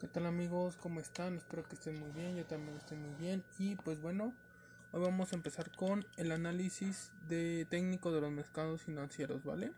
[0.00, 0.78] ¿Qué tal amigos?
[0.80, 1.36] ¿Cómo están?
[1.36, 3.44] Espero que estén muy bien, yo también estoy muy bien.
[3.58, 4.32] Y pues bueno,
[4.92, 9.72] hoy vamos a empezar con el análisis de técnico de los mercados financieros, ¿vale?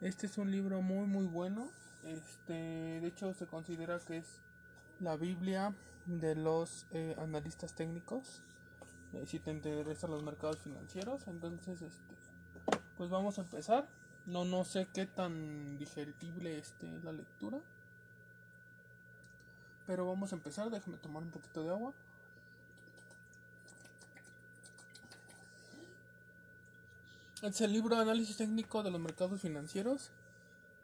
[0.00, 1.68] Este es un libro muy muy bueno.
[2.04, 4.40] Este, de hecho se considera que es
[4.98, 5.74] la Biblia
[6.06, 8.40] de los eh, analistas técnicos.
[9.12, 13.86] Eh, si te interesan los mercados financieros, entonces este, pues vamos a empezar.
[14.24, 17.58] No no sé qué tan digerible esté la lectura.
[19.86, 21.92] Pero vamos a empezar, déjame tomar un poquito de agua.
[27.42, 30.10] Es el libro análisis técnico de los mercados financieros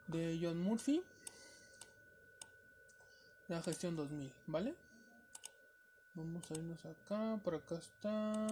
[0.05, 1.01] de John Murphy.
[3.47, 4.75] La gestión 2000, ¿vale?
[6.13, 8.47] Vamos a irnos acá, por acá está.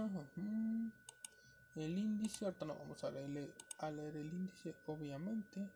[1.76, 5.70] El índice, ahorita no vamos a leer, a leer el índice, obviamente.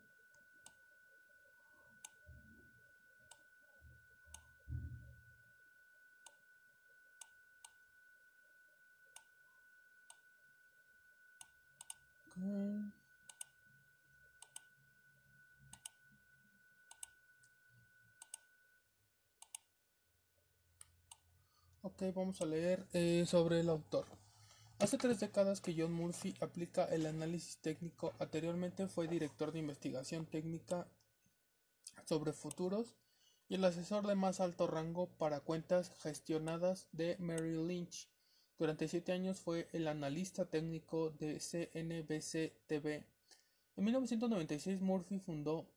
[21.86, 24.06] Ok, vamos a leer eh, sobre el autor.
[24.80, 28.14] Hace tres décadas que John Murphy aplica el análisis técnico.
[28.20, 30.88] Anteriormente fue director de investigación técnica
[32.06, 32.96] sobre futuros
[33.48, 38.13] y el asesor de más alto rango para cuentas gestionadas de Merrill Lynch.
[38.58, 43.06] Durante siete años fue el analista técnico de CNBC TV.
[43.76, 45.68] En 1996 Murphy fundó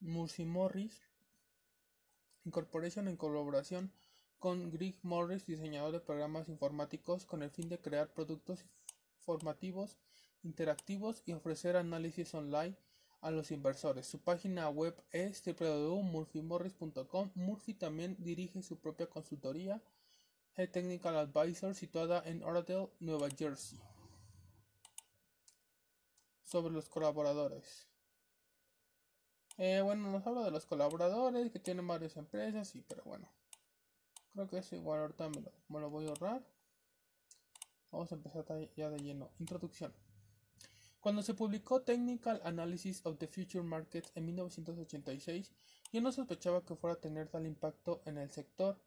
[0.00, 1.00] Murphy Morris
[2.44, 3.90] Incorporation en colaboración
[4.38, 8.66] con Greg Morris, diseñador de programas informáticos, con el fin de crear productos
[9.20, 9.96] formativos
[10.42, 12.76] interactivos y ofrecer análisis online
[13.22, 14.06] a los inversores.
[14.06, 17.30] Su página web es www.murphymorris.com.
[17.34, 19.80] Murphy también dirige su propia consultoría
[20.56, 23.78] Head Technical Advisor situada en Oradell, Nueva Jersey.
[26.44, 27.88] Sobre los colaboradores.
[29.58, 33.28] Eh, bueno, nos habla de los colaboradores que tienen varias empresas, sí, pero bueno.
[34.32, 36.44] Creo que eso igual ahorita me lo, me lo voy a ahorrar.
[37.90, 38.44] Vamos a empezar
[38.76, 39.30] ya de lleno.
[39.38, 39.92] Introducción.
[41.00, 45.52] Cuando se publicó Technical Analysis of the Future Markets en 1986,
[45.92, 48.80] yo no sospechaba que fuera a tener tal impacto en el sector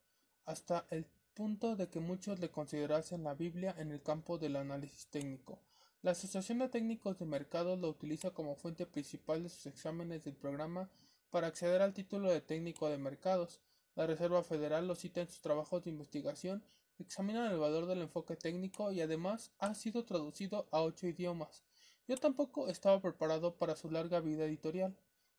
[0.46, 1.06] hasta el
[1.38, 5.60] punto de que muchos le considerasen la Biblia en el campo del análisis técnico.
[6.02, 10.36] La Asociación de Técnicos de Mercados lo utiliza como fuente principal de sus exámenes del
[10.36, 10.90] programa
[11.30, 13.62] para acceder al título de técnico de mercados.
[13.94, 16.64] La Reserva Federal lo cita en sus trabajos de investigación,
[16.98, 21.62] examina el valor del enfoque técnico y además ha sido traducido a ocho idiomas.
[22.08, 24.98] Yo tampoco estaba preparado para su larga vida editorial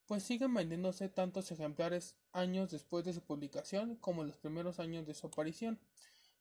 [0.08, 5.06] pues siguen vendiéndose tantos ejemplares años después de su publicación como en los primeros años
[5.06, 5.78] de su aparición.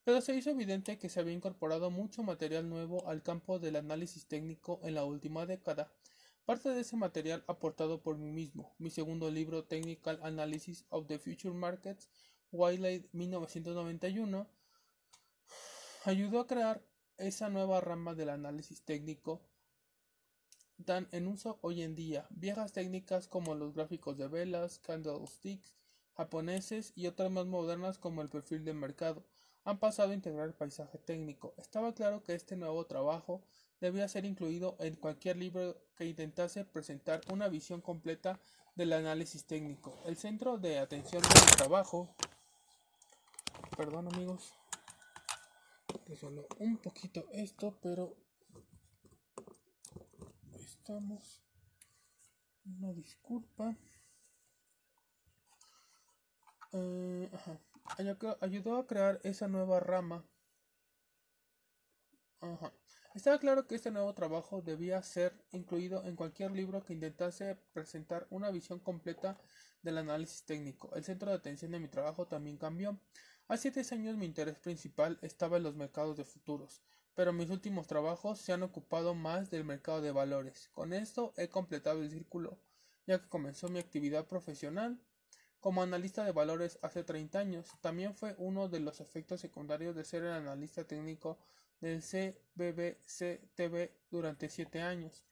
[0.05, 4.25] Pero se hizo evidente que se había incorporado mucho material nuevo al campo del análisis
[4.25, 5.91] técnico en la última década.
[6.45, 11.19] Parte de ese material aportado por mí mismo, mi segundo libro Technical Analysis of the
[11.19, 12.07] Future Markets,
[12.53, 14.47] Wildlife 1991,
[16.05, 16.81] ayudó a crear
[17.17, 19.41] esa nueva rama del análisis técnico
[20.77, 22.25] dan en uso hoy en día.
[22.29, 25.73] Viejas técnicas como los gráficos de velas, candlesticks
[26.17, 29.23] japoneses y otras más modernas como el perfil de mercado
[29.63, 31.53] han pasado a integrar el paisaje técnico.
[31.57, 33.41] Estaba claro que este nuevo trabajo
[33.79, 38.39] debía ser incluido en cualquier libro que intentase presentar una visión completa
[38.75, 39.95] del análisis técnico.
[40.05, 42.09] El centro de atención del trabajo,
[43.75, 44.53] perdón amigos,
[46.59, 48.15] un poquito esto, pero
[52.65, 53.75] Una disculpa.
[56.71, 57.29] Eh,
[58.39, 60.23] ayudó a crear esa nueva rama.
[63.13, 68.27] Estaba claro que este nuevo trabajo debía ser incluido en cualquier libro que intentase presentar
[68.29, 69.37] una visión completa
[69.81, 70.93] del análisis técnico.
[70.95, 72.97] El centro de atención de mi trabajo también cambió.
[73.49, 76.81] Hace 10 años mi interés principal estaba en los mercados de futuros
[77.17, 80.69] pero mis últimos trabajos se han ocupado más del mercado de valores.
[80.71, 82.59] Con esto he completado el círculo,
[83.07, 84.99] ya que comenzó mi actividad profesional
[85.59, 87.73] como analista de valores hace 30 años.
[87.81, 91.39] También fue uno de los efectos secundarios de ser el analista técnico
[91.81, 95.23] del CBBC-TV durante 7 años.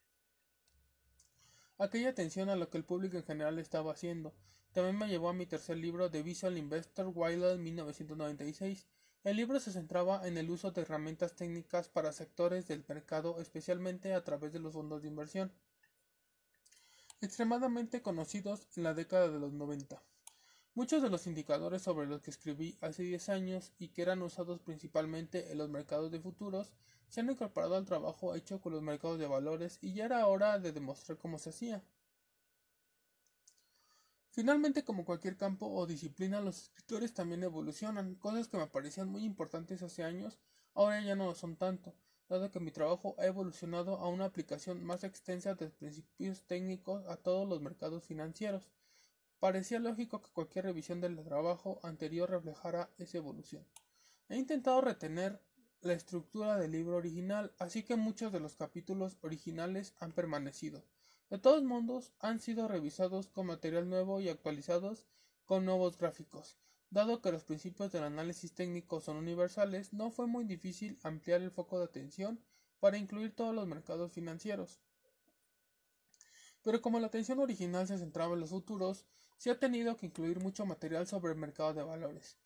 [1.78, 4.34] Aquella atención a lo que el público en general estaba haciendo
[4.74, 8.88] también me llevó a mi tercer libro de Visual Investor Wild 1996
[9.26, 14.14] el libro se centraba en el uso de herramientas técnicas para sectores del mercado, especialmente
[14.14, 15.52] a través de los fondos de inversión,
[17.22, 20.00] extremadamente conocidos en la década de los 90.
[20.76, 24.60] Muchos de los indicadores sobre los que escribí hace 10 años y que eran usados
[24.60, 26.72] principalmente en los mercados de futuros
[27.10, 30.60] se han incorporado al trabajo hecho con los mercados de valores y ya era hora
[30.60, 31.82] de demostrar cómo se hacía.
[34.36, 39.24] Finalmente, como cualquier campo o disciplina, los escritores también evolucionan, cosas que me parecían muy
[39.24, 40.38] importantes hace años,
[40.74, 41.96] ahora ya no lo son tanto,
[42.28, 47.16] dado que mi trabajo ha evolucionado a una aplicación más extensa de principios técnicos a
[47.16, 48.70] todos los mercados financieros.
[49.40, 53.66] Parecía lógico que cualquier revisión del trabajo anterior reflejara esa evolución.
[54.28, 55.42] He intentado retener
[55.80, 60.84] la estructura del libro original, así que muchos de los capítulos originales han permanecido.
[61.30, 65.08] De todos modos, han sido revisados con material nuevo y actualizados
[65.46, 66.58] con nuevos gráficos.
[66.92, 71.52] Dado que los principios del análisis técnico son universales, no fue muy difícil ampliar el
[71.52, 72.40] foco de atención
[72.80, 74.80] para incluir todos los mercados financieros.
[76.62, 79.06] Pero como la atención original se centraba en los futuros,
[79.38, 82.38] se ha tenido que incluir mucho material sobre el mercado de valores.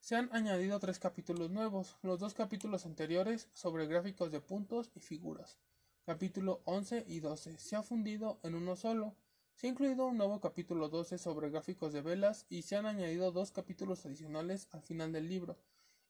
[0.00, 5.00] Se han añadido tres capítulos nuevos, los dos capítulos anteriores sobre gráficos de puntos y
[5.00, 5.58] figuras.
[6.06, 9.16] Capítulo 11 y 12 se ha fundido en uno solo.
[9.54, 13.32] Se ha incluido un nuevo capítulo 12 sobre gráficos de velas y se han añadido
[13.32, 15.56] dos capítulos adicionales al final del libro.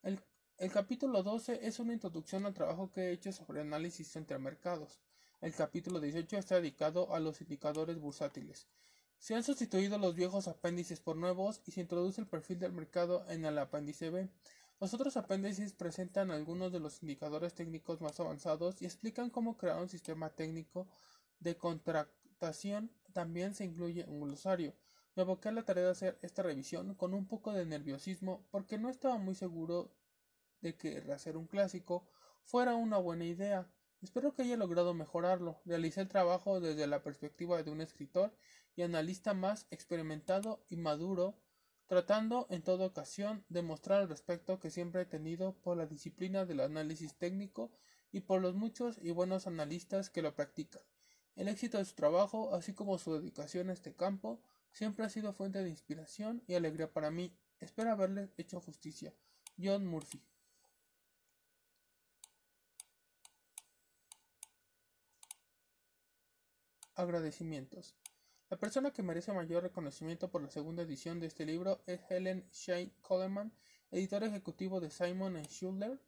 [0.02, 0.18] El,
[0.58, 4.98] el capítulo 12 es una introducción al trabajo que he hecho sobre análisis entre mercados.
[5.40, 8.66] El capítulo 18 está dedicado a los indicadores bursátiles.
[9.20, 13.24] Se han sustituido los viejos apéndices por nuevos y se introduce el perfil del mercado
[13.28, 14.28] en el apéndice B.
[14.80, 19.80] Los otros apéndices presentan algunos de los indicadores técnicos más avanzados y explican cómo crear
[19.80, 20.88] un sistema técnico
[21.40, 22.90] de contratación.
[23.12, 24.74] También se incluye un glosario.
[25.14, 28.78] Me aboqué a la tarea de hacer esta revisión con un poco de nerviosismo porque
[28.78, 29.94] no estaba muy seguro
[30.60, 32.06] de que rehacer un clásico
[32.42, 33.70] fuera una buena idea.
[34.02, 35.60] Espero que haya logrado mejorarlo.
[35.64, 38.36] Realicé el trabajo desde la perspectiva de un escritor
[38.76, 41.38] y analista más experimentado y maduro,
[41.86, 46.44] tratando en toda ocasión de mostrar al respecto que siempre he tenido por la disciplina
[46.44, 47.70] del análisis técnico
[48.12, 50.82] y por los muchos y buenos analistas que lo practican.
[51.36, 54.40] El éxito de su trabajo, así como su dedicación a este campo,
[54.70, 57.36] siempre ha sido fuente de inspiración y alegría para mí.
[57.60, 59.12] Espero haberle hecho justicia.
[59.60, 60.22] John Murphy.
[66.94, 67.96] Agradecimientos.
[68.50, 72.46] La persona que merece mayor reconocimiento por la segunda edición de este libro es Helen
[72.52, 73.52] Shea Coleman,
[73.90, 75.98] editor ejecutivo de Simon Schuller.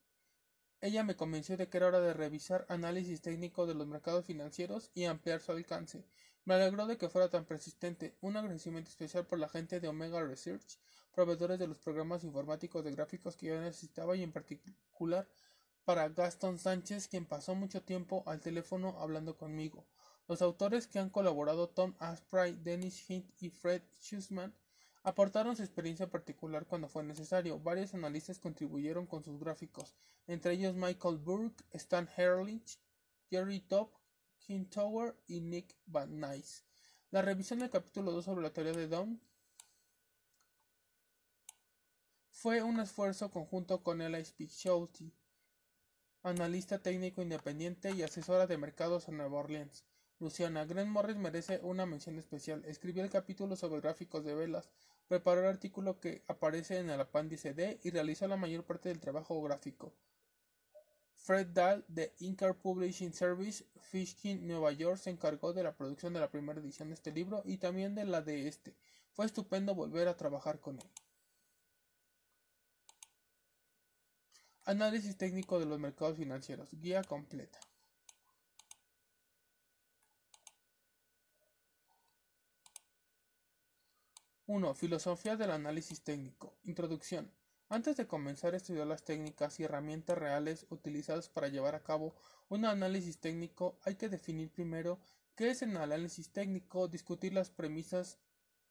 [0.83, 4.91] Ella me convenció de que era hora de revisar análisis técnico de los mercados financieros
[4.95, 6.05] y ampliar su alcance.
[6.45, 8.19] Me alegró de que fuera tan persistente.
[8.21, 10.79] Un agradecimiento especial por la gente de Omega Research,
[11.15, 15.27] proveedores de los programas informáticos de gráficos que yo necesitaba y en particular
[15.87, 19.87] para Gaston Sánchez, quien pasó mucho tiempo al teléfono hablando conmigo.
[20.29, 24.53] Los autores que han colaborado Tom Asprey, Dennis Hint y Fred Schussman
[25.05, 27.61] aportaron su experiencia particular cuando fue necesario.
[27.61, 29.95] Varios analistas contribuyeron con sus gráficos,
[30.27, 32.79] entre ellos Michael Burke, Stan Herlich,
[33.31, 33.93] Jerry Top,
[34.41, 36.65] Kim Tower y Nick Van Nice.
[37.13, 39.21] La revisión del capítulo 2 sobre la teoría de Dawn
[42.31, 45.13] fue un esfuerzo conjunto con Eli Schulte,
[46.23, 49.85] analista técnico independiente y asesora de mercados en Nueva Orleans.
[50.19, 52.65] Luciana, Grant Morris merece una mención especial.
[52.65, 54.71] Escribió el capítulo sobre gráficos de velas,
[55.09, 59.01] preparó el artículo que aparece en el apéndice D y realizó la mayor parte del
[59.01, 59.93] trabajo gráfico.
[61.13, 66.21] Fred Dahl de Incar Publishing Service, Fishkin, Nueva York, se encargó de la producción de
[66.21, 68.75] la primera edición de este libro y también de la de este.
[69.13, 70.91] Fue estupendo volver a trabajar con él.
[74.65, 76.71] Análisis técnico de los mercados financieros.
[76.73, 77.59] Guía completa.
[84.49, 84.75] 1.
[84.75, 86.57] Filosofía del análisis técnico.
[86.63, 87.33] Introducción.
[87.69, 92.15] Antes de comenzar a estudiar las técnicas y herramientas reales utilizadas para llevar a cabo
[92.49, 95.01] un análisis técnico, hay que definir primero
[95.35, 98.19] qué es el análisis técnico, discutir las premisas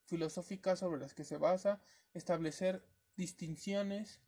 [0.06, 1.82] filosóficas sobre las que se basa,
[2.14, 2.86] establecer
[3.18, 4.22] distinciones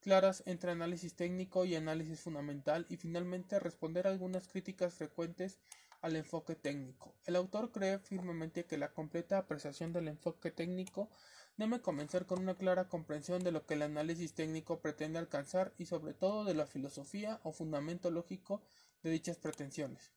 [0.00, 5.58] claras entre análisis técnico y análisis fundamental y finalmente responder algunas críticas frecuentes
[6.06, 7.16] al enfoque técnico.
[7.24, 11.10] El autor cree firmemente que la completa apreciación del enfoque técnico
[11.56, 15.86] debe comenzar con una clara comprensión de lo que el análisis técnico pretende alcanzar y
[15.86, 18.62] sobre todo de la filosofía o fundamento lógico
[19.02, 20.12] de dichas pretensiones.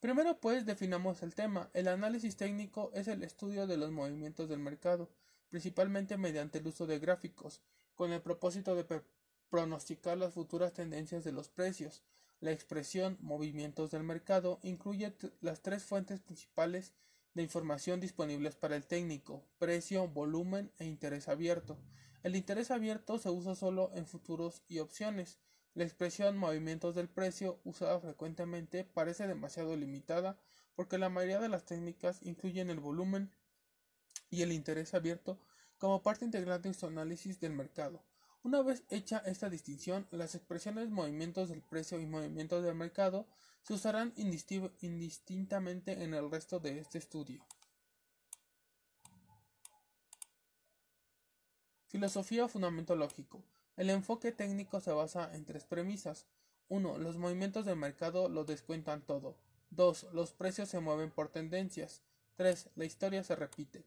[0.00, 1.70] Primero pues definamos el tema.
[1.74, 5.10] El análisis técnico es el estudio de los movimientos del mercado,
[5.48, 7.62] principalmente mediante el uso de gráficos,
[7.94, 9.04] con el propósito de
[9.48, 12.02] pronosticar las futuras tendencias de los precios,
[12.42, 16.92] la expresión movimientos del mercado incluye las tres fuentes principales
[17.34, 21.78] de información disponibles para el técnico, precio, volumen e interés abierto.
[22.24, 25.38] El interés abierto se usa solo en futuros y opciones.
[25.74, 30.36] La expresión movimientos del precio, usada frecuentemente, parece demasiado limitada
[30.74, 33.30] porque la mayoría de las técnicas incluyen el volumen
[34.30, 35.38] y el interés abierto
[35.78, 38.02] como parte integral de su análisis del mercado.
[38.44, 43.26] Una vez hecha esta distinción, las expresiones movimientos del precio y movimientos del mercado
[43.62, 47.44] se usarán indistintamente en el resto de este estudio.
[51.86, 53.44] Filosofía o fundamento lógico.
[53.76, 56.26] El enfoque técnico se basa en tres premisas.
[56.68, 56.98] 1.
[56.98, 59.36] Los movimientos del mercado lo descuentan todo.
[59.70, 60.08] 2.
[60.12, 62.02] Los precios se mueven por tendencias.
[62.36, 62.70] 3.
[62.74, 63.84] La historia se repite.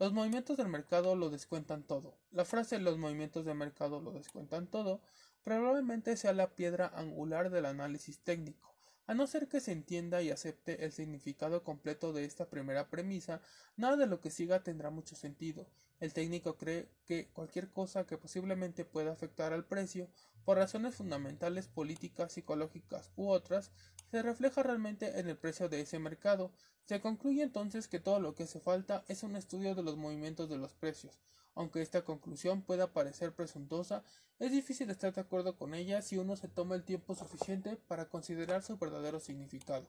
[0.00, 2.16] Los movimientos del mercado lo descuentan todo.
[2.32, 5.02] La frase los movimientos del mercado lo descuentan todo
[5.44, 8.69] probablemente sea la piedra angular del análisis técnico.
[9.10, 13.42] A no ser que se entienda y acepte el significado completo de esta primera premisa,
[13.76, 15.66] nada de lo que siga tendrá mucho sentido.
[15.98, 20.08] El técnico cree que cualquier cosa que posiblemente pueda afectar al precio,
[20.44, 23.72] por razones fundamentales políticas, psicológicas u otras,
[24.12, 26.52] se refleja realmente en el precio de ese mercado.
[26.84, 30.48] Se concluye entonces que todo lo que hace falta es un estudio de los movimientos
[30.48, 31.18] de los precios.
[31.60, 34.02] Aunque esta conclusión pueda parecer presuntuosa,
[34.38, 38.08] es difícil estar de acuerdo con ella si uno se toma el tiempo suficiente para
[38.08, 39.86] considerar su verdadero significado.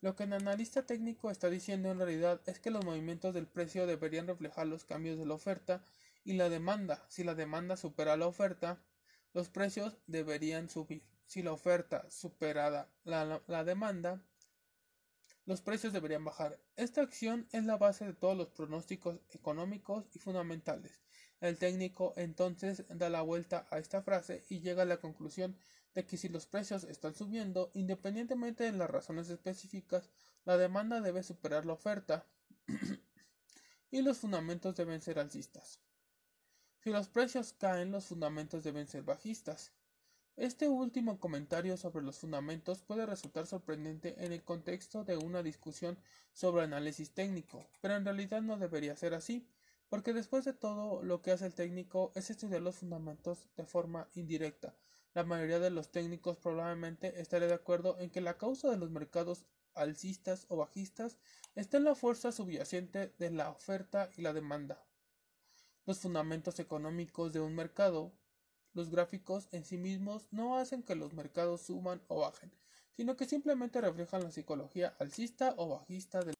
[0.00, 3.84] Lo que el analista técnico está diciendo en realidad es que los movimientos del precio
[3.88, 5.82] deberían reflejar los cambios de la oferta
[6.22, 7.04] y la demanda.
[7.08, 8.78] Si la demanda supera la oferta,
[9.32, 11.02] los precios deberían subir.
[11.26, 14.22] Si la oferta superada la, demanda,
[15.44, 16.58] los precios deberían bajar.
[16.76, 21.00] Esta acción es la base de todos los pronósticos económicos y fundamentales.
[21.40, 25.56] El técnico entonces da la vuelta a esta frase y llega a la conclusión
[25.94, 30.10] de que si los precios están subiendo, independientemente de las razones específicas,
[30.44, 32.26] la demanda debe superar la oferta
[33.90, 35.80] y los fundamentos deben ser alcistas.
[36.78, 39.72] Si los precios caen, los fundamentos deben ser bajistas.
[40.36, 45.98] Este último comentario sobre los fundamentos puede resultar sorprendente en el contexto de una discusión
[46.32, 49.46] sobre análisis técnico, pero en realidad no debería ser así,
[49.90, 54.08] porque después de todo lo que hace el técnico es estudiar los fundamentos de forma
[54.14, 54.74] indirecta,
[55.14, 58.90] la mayoría de los técnicos probablemente estaré de acuerdo en que la causa de los
[58.90, 61.18] mercados alcistas o bajistas
[61.54, 64.82] está en la fuerza subyacente de la oferta y la demanda.
[65.84, 68.14] Los fundamentos económicos de un mercado,
[68.74, 72.50] los gráficos en sí mismos no hacen que los mercados suban o bajen,
[72.96, 76.34] sino que simplemente reflejan la psicología alcista o bajista del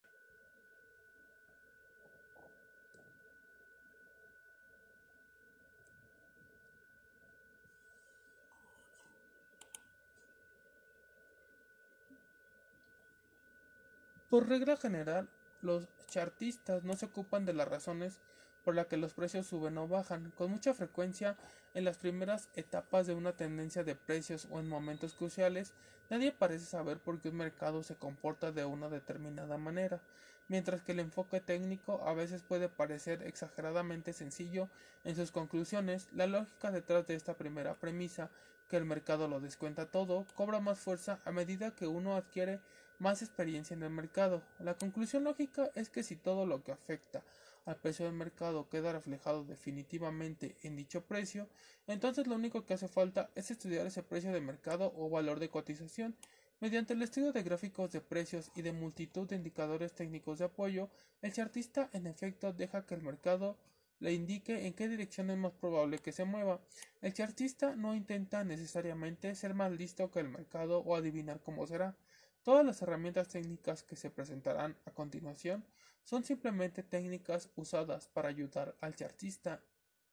[14.33, 15.29] Por regla general,
[15.61, 18.19] los chartistas no se ocupan de las razones
[18.65, 20.33] por las que los precios suben o bajan.
[20.37, 21.37] Con mucha frecuencia,
[21.75, 25.73] en las primeras etapas de una tendencia de precios o en momentos cruciales,
[26.11, 30.01] nadie parece saber por qué un mercado se comporta de una determinada manera,
[30.49, 34.69] mientras que el enfoque técnico a veces puede parecer exageradamente sencillo
[35.05, 38.31] en sus conclusiones, la lógica detrás de esta primera premisa,
[38.69, 42.61] que el mercado lo descuenta todo, cobra más fuerza a medida que uno adquiere
[42.99, 44.43] más experiencia en el mercado.
[44.61, 47.23] La conclusión lógica es que si todo lo que afecta
[47.65, 51.49] al precio del mercado queda reflejado definitivamente en dicho precio,
[51.87, 55.49] entonces lo único que hace falta es estudiar ese precio de mercado o valor de
[55.49, 56.17] cotización.
[56.61, 60.91] Mediante el estudio de gráficos de precios y de multitud de indicadores técnicos de apoyo,
[61.21, 63.59] el chartista en efecto deja que el mercado
[64.03, 66.61] le indique en qué dirección es más probable que se mueva.
[67.01, 71.97] El chartista no intenta necesariamente ser más listo que el mercado o adivinar cómo será.
[72.43, 75.65] Todas las herramientas técnicas que se presentarán a continuación
[76.03, 79.63] son simplemente técnicas usadas para ayudar al chartista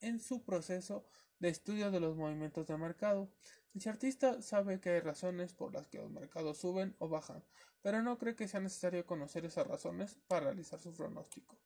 [0.01, 1.05] en su proceso
[1.39, 3.31] de estudio de los movimientos de mercado.
[3.74, 7.43] El chartista sabe que hay razones por las que los mercados suben o bajan,
[7.81, 11.57] pero no cree que sea necesario conocer esas razones para realizar su pronóstico.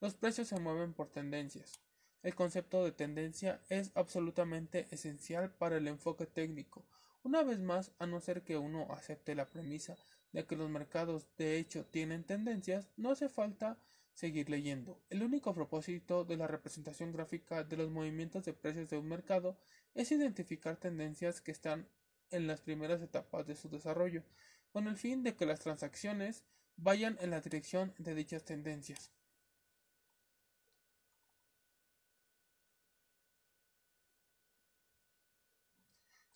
[0.00, 1.80] Los precios se mueven por tendencias.
[2.22, 6.84] El concepto de tendencia es absolutamente esencial para el enfoque técnico,
[7.26, 9.96] una vez más, a no ser que uno acepte la premisa
[10.30, 13.80] de que los mercados de hecho tienen tendencias, no hace falta
[14.12, 15.02] seguir leyendo.
[15.10, 19.58] El único propósito de la representación gráfica de los movimientos de precios de un mercado
[19.94, 21.88] es identificar tendencias que están
[22.30, 24.22] en las primeras etapas de su desarrollo,
[24.70, 26.44] con el fin de que las transacciones
[26.76, 29.10] vayan en la dirección de dichas tendencias.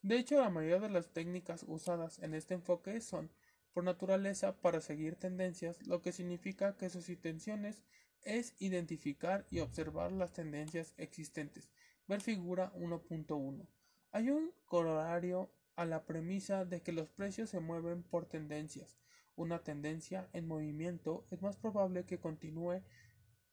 [0.02, 3.30] De hecho, la mayoría de las técnicas usadas en este enfoque son
[3.72, 7.84] por naturaleza para seguir tendencias, lo que significa que sus intenciones
[8.22, 11.70] es identificar y observar las tendencias existentes.
[12.06, 13.66] Ver figura 1.1.
[14.12, 18.98] Hay un corolario a la premisa de que los precios se mueven por tendencias.
[19.36, 22.82] Una tendencia en movimiento es más probable que continúe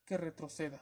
[0.06, 0.82] que retroceda.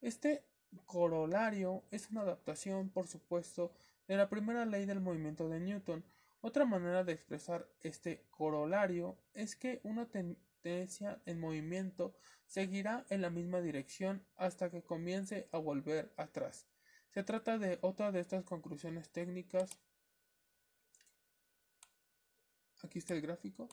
[0.00, 0.44] Este
[0.84, 3.72] corolario es una adaptación, por supuesto,
[4.08, 6.04] de la primera ley del movimiento de Newton.
[6.40, 12.14] Otra manera de expresar este corolario es que una tendencia en movimiento
[12.46, 16.66] seguirá en la misma dirección hasta que comience a volver atrás.
[17.12, 19.70] Se trata de otra de estas conclusiones técnicas.
[22.82, 23.68] Aquí está el gráfico.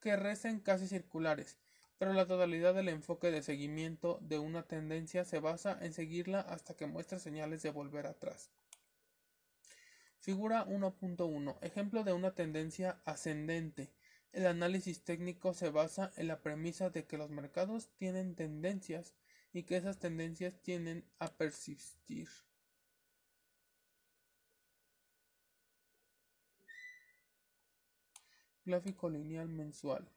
[0.00, 1.58] Que recen casi circulares
[1.98, 6.74] pero la totalidad del enfoque de seguimiento de una tendencia se basa en seguirla hasta
[6.74, 8.50] que muestre señales de volver atrás.
[10.20, 11.58] Figura 1.1.
[11.62, 13.92] Ejemplo de una tendencia ascendente.
[14.32, 19.14] El análisis técnico se basa en la premisa de que los mercados tienen tendencias
[19.52, 22.28] y que esas tendencias tienden a persistir.
[28.64, 30.08] Gráfico lineal mensual.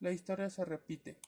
[0.00, 1.18] La historia se repite.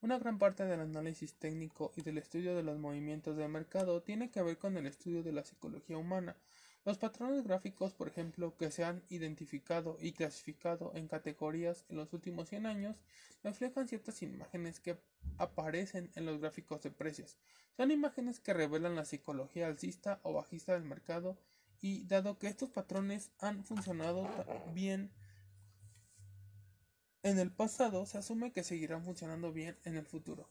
[0.00, 4.30] Una gran parte del análisis técnico y del estudio de los movimientos de mercado tiene
[4.30, 6.36] que ver con el estudio de la psicología humana.
[6.84, 12.12] Los patrones gráficos, por ejemplo, que se han identificado y clasificado en categorías en los
[12.12, 12.96] últimos 100 años,
[13.42, 14.98] reflejan ciertas imágenes que
[15.36, 17.36] aparecen en los gráficos de precios.
[17.76, 21.38] Son imágenes que revelan la psicología alcista o bajista del mercado
[21.80, 24.28] y dado que estos patrones han funcionado
[24.72, 25.10] bien
[27.22, 30.48] en el pasado, se asume que seguirán funcionando bien en el futuro.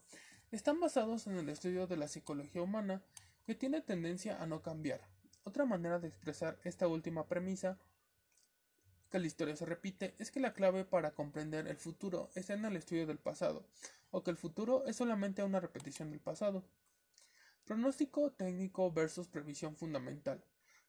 [0.50, 3.02] Están basados en el estudio de la psicología humana
[3.46, 5.00] que tiene tendencia a no cambiar.
[5.44, 7.78] Otra manera de expresar esta última premisa
[9.10, 12.64] que la historia se repite es que la clave para comprender el futuro está en
[12.64, 13.66] el estudio del pasado,
[14.10, 16.64] o que el futuro es solamente una repetición del pasado.
[17.64, 20.44] Pronóstico técnico versus previsión fundamental.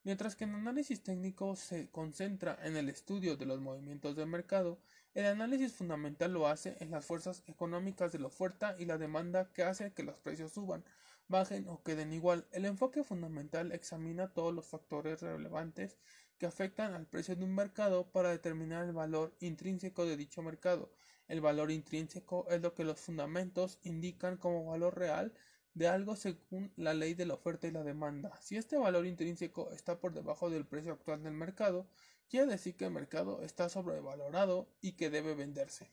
[0.10, 4.80] Mientras que el análisis técnico se concentra en el estudio de los movimientos del mercado,
[5.14, 9.52] el análisis fundamental lo hace en las fuerzas económicas de la oferta y la demanda
[9.54, 10.84] que hace que los precios suban,
[11.28, 12.48] bajen o queden igual.
[12.52, 16.00] El enfoque fundamental examina todos los factores relevantes
[16.40, 20.92] que afectan al precio de un mercado para determinar el valor intrínseco de dicho mercado.
[21.28, 25.36] El valor intrínseco es lo que los fundamentos indican como valor real
[25.74, 28.36] de algo según la ley de la oferta y la demanda.
[28.42, 31.88] Si este valor intrínseco está por debajo del precio actual del mercado,
[32.30, 35.92] quiere decir que el mercado está sobrevalorado y que debe venderse.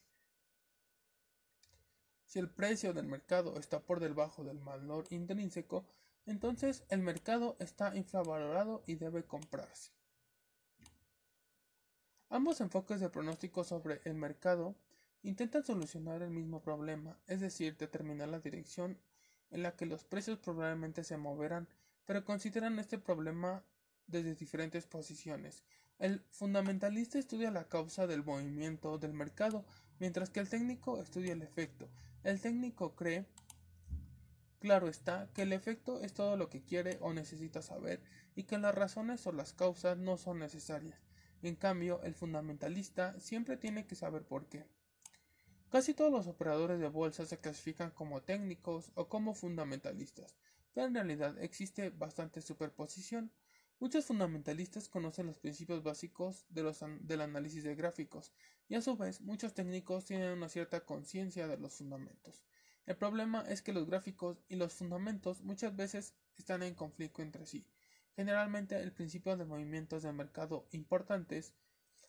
[2.26, 5.86] Si el precio del mercado está por debajo del valor intrínseco,
[6.26, 9.92] entonces el mercado está infravalorado y debe comprarse.
[12.28, 14.74] Ambos enfoques de pronóstico sobre el mercado
[15.22, 18.98] intentan solucionar el mismo problema, es decir, determinar la dirección
[19.50, 21.68] en la que los precios probablemente se moverán,
[22.04, 23.64] pero consideran este problema
[24.06, 25.64] desde diferentes posiciones.
[25.98, 29.64] El fundamentalista estudia la causa del movimiento del mercado,
[29.98, 31.88] mientras que el técnico estudia el efecto.
[32.22, 33.26] El técnico cree,
[34.60, 38.02] claro está, que el efecto es todo lo que quiere o necesita saber
[38.34, 41.00] y que las razones o las causas no son necesarias.
[41.42, 44.66] En cambio, el fundamentalista siempre tiene que saber por qué.
[45.70, 50.36] Casi todos los operadores de bolsa se clasifican como técnicos o como fundamentalistas,
[50.72, 53.32] pero en realidad existe bastante superposición.
[53.80, 58.32] Muchos fundamentalistas conocen los principios básicos del análisis de gráficos
[58.68, 62.44] y a su vez muchos técnicos tienen una cierta conciencia de los fundamentos.
[62.86, 67.44] El problema es que los gráficos y los fundamentos muchas veces están en conflicto entre
[67.44, 67.66] sí.
[68.14, 71.52] Generalmente el principio de movimientos de mercado importantes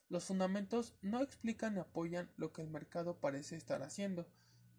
[0.09, 4.27] los fundamentos no explican ni apoyan lo que el mercado parece estar haciendo,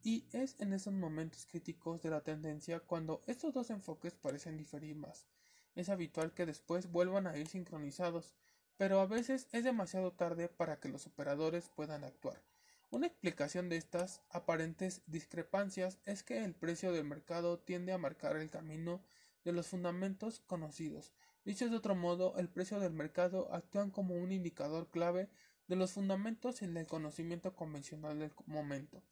[0.03, 4.97] y es en esos momentos críticos de la tendencia cuando estos dos enfoques parecen diferir
[4.97, 5.27] más.
[5.75, 8.35] Es habitual que después vuelvan a ir sincronizados,
[8.77, 12.43] pero a veces es demasiado tarde para que los operadores puedan actuar.
[12.91, 18.37] Una explicación de estas aparentes discrepancias es que el precio del mercado tiende a marcar
[18.37, 19.03] el camino
[19.45, 21.12] de los fundamentos conocidos,
[21.49, 25.31] Dicho de otro modo, el precio del mercado actúa como un indicador clave
[25.67, 29.03] de los fundamentos en el conocimiento convencional del momento,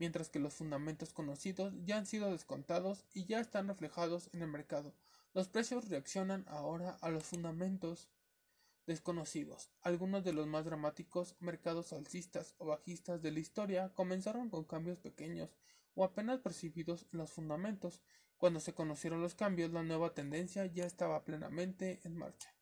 [0.00, 4.48] mientras que los fundamentos conocidos ya han sido descontados y ya están reflejados en el
[4.48, 4.92] mercado.
[5.34, 8.08] Los precios reaccionan ahora a los fundamentos
[8.88, 9.70] desconocidos.
[9.80, 14.98] Algunos de los más dramáticos mercados alcistas o bajistas de la historia comenzaron con cambios
[14.98, 15.56] pequeños
[15.94, 18.00] o apenas percibidos en los fundamentos.
[18.44, 22.54] Cuando se conocieron los cambios, la nueva tendencia ya estaba plenamente en marcha.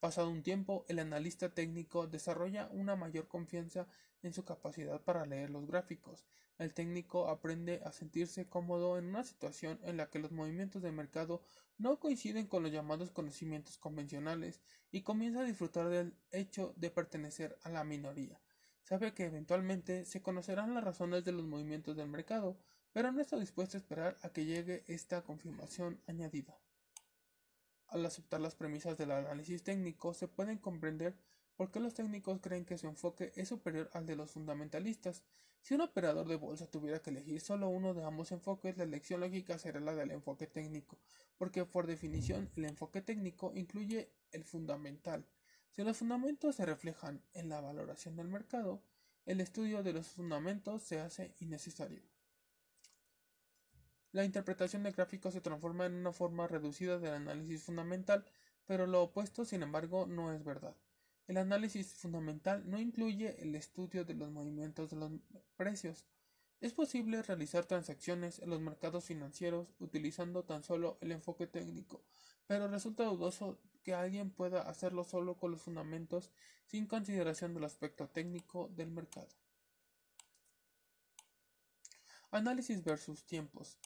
[0.00, 3.86] Pasado un tiempo, el analista técnico desarrolla una mayor confianza
[4.24, 6.26] en su capacidad para leer los gráficos.
[6.58, 10.90] El técnico aprende a sentirse cómodo en una situación en la que los movimientos de
[10.90, 11.44] mercado
[11.76, 17.56] no coinciden con los llamados conocimientos convencionales y comienza a disfrutar del hecho de pertenecer
[17.62, 18.40] a la minoría.
[18.82, 22.58] Sabe que eventualmente se conocerán las razones de los movimientos del mercado,
[22.92, 26.58] pero no está dispuesto a esperar a que llegue esta confirmación añadida.
[27.88, 31.16] Al aceptar las premisas del análisis técnico, se pueden comprender
[31.56, 35.24] por qué los técnicos creen que su enfoque es superior al de los fundamentalistas.
[35.60, 39.20] Si un operador de bolsa tuviera que elegir solo uno de ambos enfoques, la elección
[39.20, 40.98] lógica sería la del enfoque técnico,
[41.36, 45.26] porque por definición el enfoque técnico incluye el fundamental.
[45.70, 48.82] Si los fundamentos se reflejan en la valoración del mercado,
[49.24, 52.02] el estudio de los fundamentos se hace innecesario.
[54.12, 58.24] La interpretación de gráficos se transforma en una forma reducida del análisis fundamental,
[58.66, 60.74] pero lo opuesto, sin embargo, no es verdad.
[61.26, 65.12] El análisis fundamental no incluye el estudio de los movimientos de los
[65.56, 66.06] precios.
[66.60, 72.02] Es posible realizar transacciones en los mercados financieros utilizando tan solo el enfoque técnico,
[72.46, 76.30] pero resulta dudoso que alguien pueda hacerlo solo con los fundamentos
[76.66, 79.28] sin consideración del aspecto técnico del mercado.
[82.30, 83.78] Análisis versus tiempos.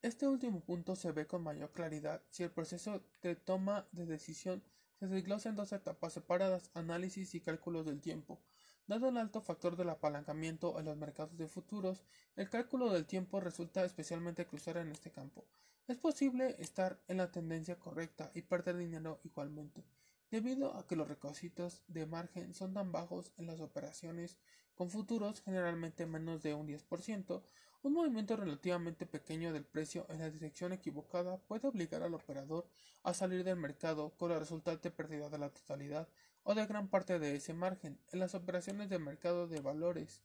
[0.00, 4.62] Este último punto se ve con mayor claridad si el proceso de toma de decisión
[4.94, 8.38] se desglosa en dos etapas separadas, análisis y cálculos del tiempo.
[8.86, 12.04] Dado el alto factor del apalancamiento en los mercados de futuros,
[12.36, 15.44] el cálculo del tiempo resulta especialmente crucial en este campo.
[15.88, 19.84] Es posible estar en la tendencia correcta y perder dinero igualmente,
[20.30, 24.38] debido a que los requisitos de margen son tan bajos en las operaciones
[24.78, 27.42] con futuros generalmente menos de un 10%,
[27.82, 32.64] un movimiento relativamente pequeño del precio en la dirección equivocada puede obligar al operador
[33.02, 36.08] a salir del mercado con la resultante pérdida de la totalidad
[36.44, 40.22] o de gran parte de ese margen en las operaciones de mercado de valores.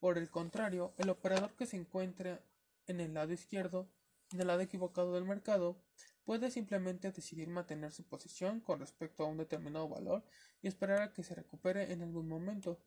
[0.00, 2.40] Por el contrario, el operador que se encuentra
[2.88, 3.88] en el lado izquierdo,
[4.32, 5.80] en el lado equivocado del mercado,
[6.24, 10.24] puede simplemente decidir mantener su posición con respecto a un determinado valor
[10.60, 12.80] y esperar a que se recupere en algún momento.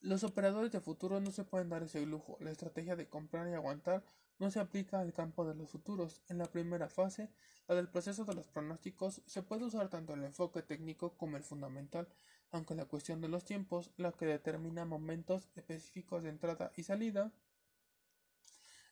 [0.00, 2.38] Los operadores de futuro no se pueden dar ese lujo.
[2.40, 4.02] La estrategia de comprar y aguantar
[4.38, 6.22] no se aplica al campo de los futuros.
[6.28, 7.30] En la primera fase,
[7.68, 11.44] la del proceso de los pronósticos, se puede usar tanto el enfoque técnico como el
[11.44, 12.08] fundamental,
[12.50, 17.32] aunque la cuestión de los tiempos, la que determina momentos específicos de entrada y salida,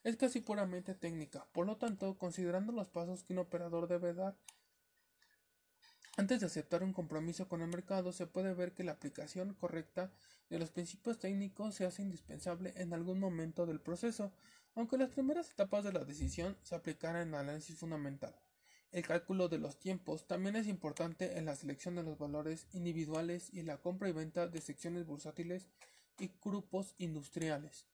[0.03, 1.47] es casi puramente técnica.
[1.51, 4.37] Por lo tanto, considerando los pasos que un operador debe dar
[6.19, 10.11] antes de aceptar un compromiso con el mercado, se puede ver que la aplicación correcta
[10.49, 14.33] de los principios técnicos se hace indispensable en algún momento del proceso,
[14.75, 18.35] aunque las primeras etapas de la decisión se aplicaran en análisis fundamental.
[18.91, 23.53] El cálculo de los tiempos también es importante en la selección de los valores individuales
[23.53, 25.69] y la compra y venta de secciones bursátiles
[26.19, 27.85] y grupos industriales.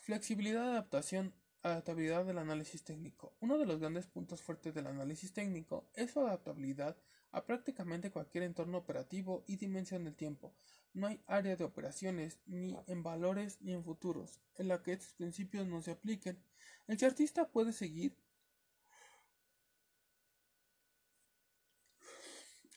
[0.00, 3.36] Flexibilidad de adaptación Adaptabilidad del análisis técnico.
[3.40, 6.96] Uno de los grandes puntos fuertes del análisis técnico es su adaptabilidad
[7.30, 10.56] a prácticamente cualquier entorno operativo y dimensión del tiempo.
[10.92, 15.14] No hay área de operaciones, ni en valores ni en futuros, en la que estos
[15.14, 16.42] principios no se apliquen.
[16.88, 18.18] El chartista puede seguir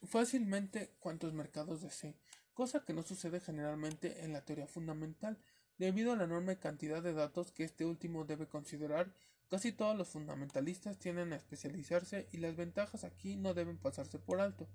[0.03, 2.19] fácilmente cuantos mercados desee,
[2.53, 5.41] cosa que no sucede generalmente en la teoría fundamental.
[5.77, 9.13] Debido a la enorme cantidad de datos que este último debe considerar,
[9.49, 14.39] casi todos los fundamentalistas tienden a especializarse y las ventajas aquí no deben pasarse por
[14.39, 14.69] alto.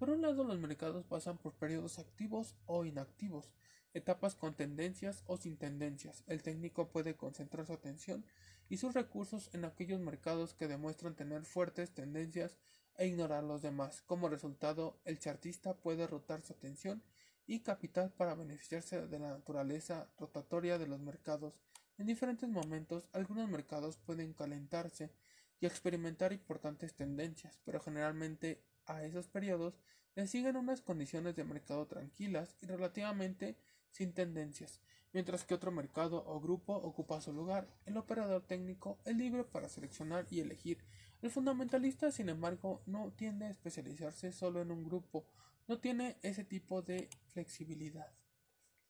[0.00, 3.52] Por un lado, los mercados pasan por periodos activos o inactivos,
[3.94, 6.24] etapas con tendencias o sin tendencias.
[6.26, 8.24] El técnico puede concentrar su atención
[8.68, 12.56] y sus recursos en aquellos mercados que demuestran tener fuertes tendencias
[12.96, 14.02] e ignorar los demás.
[14.02, 17.02] Como resultado, el chartista puede rotar su atención
[17.50, 21.52] y capital para beneficiarse de la naturaleza rotatoria de los mercados.
[21.98, 25.10] En diferentes momentos, algunos mercados pueden calentarse
[25.58, 29.80] y experimentar importantes tendencias, pero generalmente a esos periodos
[30.14, 33.56] le siguen unas condiciones de mercado tranquilas y relativamente
[33.90, 34.78] sin tendencias,
[35.12, 37.66] mientras que otro mercado o grupo ocupa su lugar.
[37.84, 40.78] El operador técnico es libre para seleccionar y elegir.
[41.20, 45.26] El fundamentalista, sin embargo, no tiende a especializarse solo en un grupo
[45.70, 48.12] no tiene ese tipo de flexibilidad.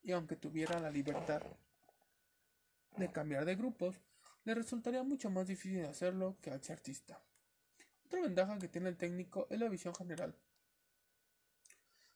[0.01, 1.43] Y aunque tuviera la libertad
[2.97, 4.01] de cambiar de grupos,
[4.45, 7.21] le resultaría mucho más difícil hacerlo que al chartista.
[8.07, 10.35] Otra ventaja que tiene el técnico es la visión general.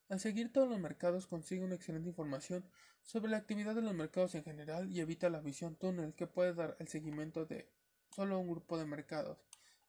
[0.09, 2.65] Al seguir todos los mercados consigue una excelente información
[3.03, 6.55] sobre la actividad de los mercados en general y evita la visión túnel que puede
[6.55, 7.69] dar el seguimiento de
[8.15, 9.37] solo un grupo de mercados.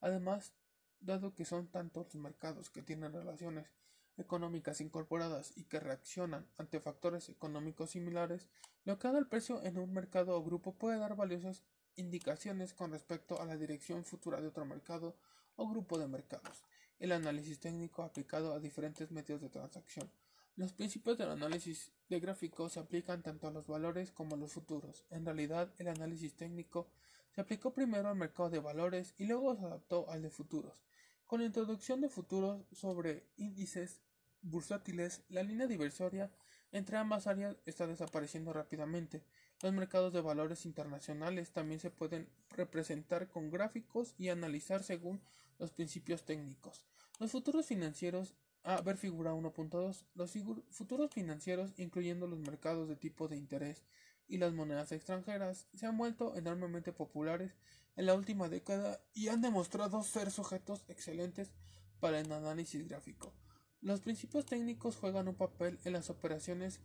[0.03, 0.53] Además,
[1.01, 3.71] dado que son tantos los mercados que tienen relaciones
[4.19, 8.49] económicas incorporadas y que reaccionan ante factores económicos similares,
[8.85, 11.63] lo que haga el precio en un mercado o grupo puede dar valiosas
[11.97, 15.17] indicaciones con respecto a la dirección futura de otro mercado
[15.57, 16.63] o grupo de mercados.
[16.99, 20.11] El análisis técnico aplicado a diferentes medios de transacción.
[20.57, 24.53] Los principios del análisis de gráficos se aplican tanto a los valores como a los
[24.53, 25.05] futuros.
[25.11, 26.89] En realidad, el análisis técnico
[27.35, 30.83] se aplicó primero al mercado de valores y luego se adaptó al de futuros.
[31.27, 34.01] Con la introducción de futuros sobre índices
[34.43, 36.31] bursátiles, la línea divisoria
[36.71, 39.25] entre ambas áreas está desapareciendo rápidamente.
[39.61, 45.21] Los mercados de valores internacionales también se pueden representar con gráficos y analizar según
[45.59, 46.85] los principios técnicos.
[47.19, 50.05] Los futuros financieros a ver figura 1.2.
[50.15, 50.33] Los
[50.71, 53.83] futuros financieros, incluyendo los mercados de tipo de interés
[54.29, 57.53] y las monedas extranjeras, se han vuelto enormemente populares
[57.97, 61.53] en la última década y han demostrado ser sujetos excelentes
[62.01, 63.33] para el análisis gráfico.
[63.81, 66.81] Los principios técnicos juegan un papel en las operaciones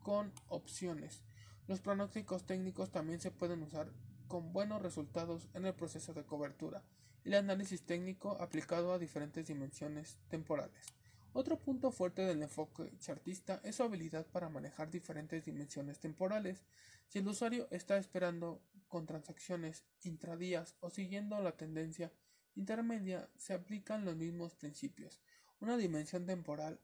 [0.00, 1.22] con opciones.
[1.66, 3.90] Los pronósticos técnicos también se pueden usar
[4.28, 6.84] con buenos resultados en el proceso de cobertura
[7.24, 10.94] y el análisis técnico aplicado a diferentes dimensiones temporales.
[11.32, 16.62] Otro punto fuerte del enfoque chartista es su habilidad para manejar diferentes dimensiones temporales.
[17.08, 18.60] Si el usuario está esperando
[18.94, 22.12] con transacciones intradías o siguiendo la tendencia
[22.54, 25.20] intermedia, se aplican los mismos principios.
[25.58, 26.78] Una dimensión temporal,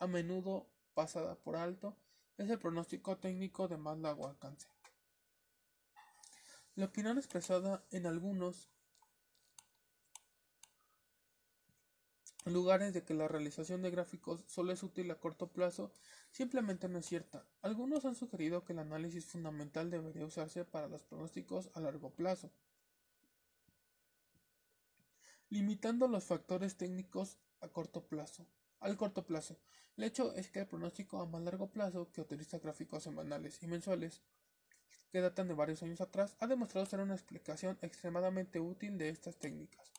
[0.00, 1.96] a menudo pasada por alto,
[2.38, 4.66] es el pronóstico técnico de más largo alcance.
[6.74, 8.68] La opinión expresada en algunos
[12.46, 15.92] lugares de que la realización de gráficos solo es útil a corto plazo
[16.30, 17.44] simplemente no es cierta.
[17.62, 22.50] Algunos han sugerido que el análisis fundamental debería usarse para los pronósticos a largo plazo,
[25.50, 28.46] limitando los factores técnicos a corto plazo.
[28.80, 29.58] Al corto plazo.
[29.96, 33.66] El hecho es que el pronóstico a más largo plazo, que utiliza gráficos semanales y
[33.66, 34.22] mensuales,
[35.10, 39.36] que datan de varios años atrás, ha demostrado ser una explicación extremadamente útil de estas
[39.38, 39.90] técnicas.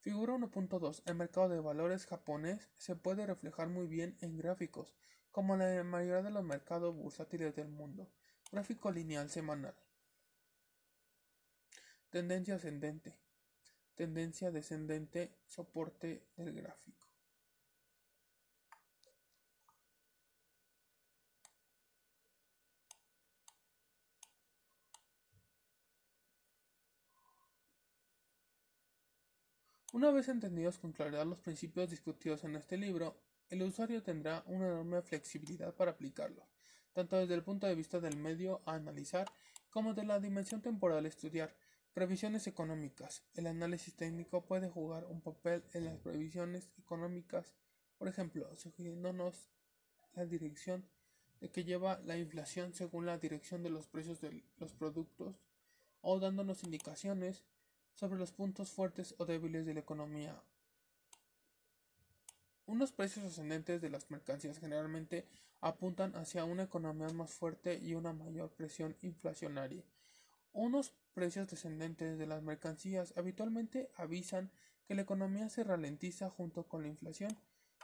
[0.00, 1.02] Figura 1.2.
[1.06, 4.94] El mercado de valores japonés se puede reflejar muy bien en gráficos,
[5.30, 8.08] como la mayoría de los mercados bursátiles del mundo.
[8.52, 9.74] Gráfico lineal semanal.
[12.10, 13.14] Tendencia ascendente
[13.98, 17.07] tendencia descendente, soporte del gráfico.
[29.92, 33.16] Una vez entendidos con claridad los principios discutidos en este libro,
[33.48, 36.44] el usuario tendrá una enorme flexibilidad para aplicarlos,
[36.92, 39.26] tanto desde el punto de vista del medio a analizar
[39.70, 41.54] como de la dimensión temporal a estudiar,
[41.98, 43.24] Previsiones económicas.
[43.34, 47.52] El análisis técnico puede jugar un papel en las previsiones económicas,
[47.98, 49.48] por ejemplo, sugiriéndonos
[50.14, 50.88] la dirección
[51.40, 55.40] de que lleva la inflación según la dirección de los precios de los productos
[56.00, 57.42] o dándonos indicaciones
[57.98, 60.40] sobre los puntos fuertes o débiles de la economía.
[62.64, 65.26] Unos precios ascendentes de las mercancías generalmente
[65.60, 69.82] apuntan hacia una economía más fuerte y una mayor presión inflacionaria.
[70.52, 74.52] Unos precios descendentes de las mercancías habitualmente avisan
[74.86, 77.36] que la economía se ralentiza junto con la inflación.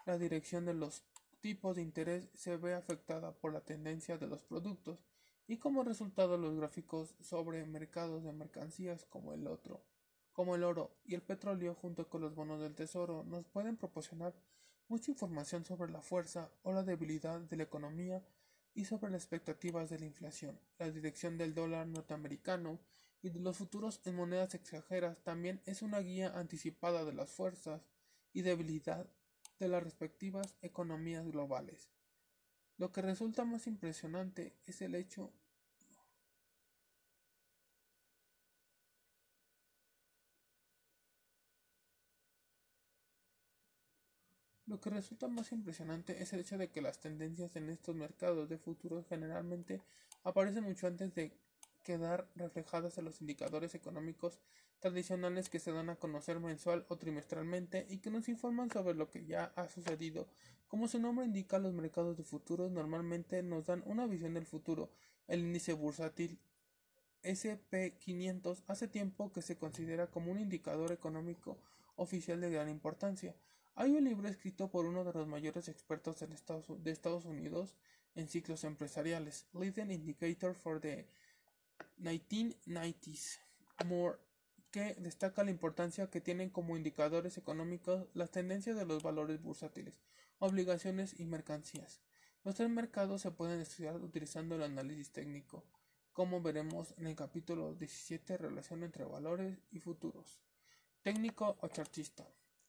[0.06, 1.02] La dirección de los
[1.40, 5.04] tipos de interés se ve afectada por la tendencia de los productos
[5.48, 9.82] y como resultado los gráficos sobre mercados de mercancías como el otro,
[10.34, 14.34] como el oro y el petróleo junto con los bonos del tesoro nos pueden proporcionar
[14.88, 18.22] mucha información sobre la fuerza o la debilidad de la economía
[18.74, 20.60] y sobre las expectativas de la inflación.
[20.78, 22.80] La dirección del dólar norteamericano
[23.22, 27.80] y de los futuros en monedas extranjeras también es una guía anticipada de las fuerzas
[28.32, 29.08] y debilidad
[29.60, 31.88] de las respectivas economías globales.
[32.76, 35.32] Lo que resulta más impresionante es el hecho
[44.74, 48.48] Lo que resulta más impresionante es el hecho de que las tendencias en estos mercados
[48.48, 49.80] de futuros generalmente
[50.24, 51.30] aparecen mucho antes de
[51.84, 54.40] quedar reflejadas en los indicadores económicos
[54.80, 59.08] tradicionales que se dan a conocer mensual o trimestralmente y que nos informan sobre lo
[59.10, 60.26] que ya ha sucedido.
[60.66, 64.90] Como su nombre indica, los mercados de futuros normalmente nos dan una visión del futuro.
[65.28, 66.36] El índice bursátil
[67.22, 71.58] SP500 hace tiempo que se considera como un indicador económico
[71.94, 73.36] oficial de gran importancia.
[73.76, 77.74] Hay un libro escrito por uno de los mayores expertos de Estados Unidos
[78.14, 81.08] en ciclos empresariales, Leading Indicator for the
[82.00, 83.40] 1990s,
[83.84, 84.18] Moore,
[84.70, 89.94] que destaca la importancia que tienen como indicadores económicos las tendencias de los valores bursátiles,
[90.38, 92.00] obligaciones y mercancías.
[92.44, 95.64] Los tres mercados se pueden estudiar utilizando el análisis técnico,
[96.12, 100.38] como veremos en el capítulo 17, relación entre valores y futuros.
[101.02, 102.24] Técnico o chartista.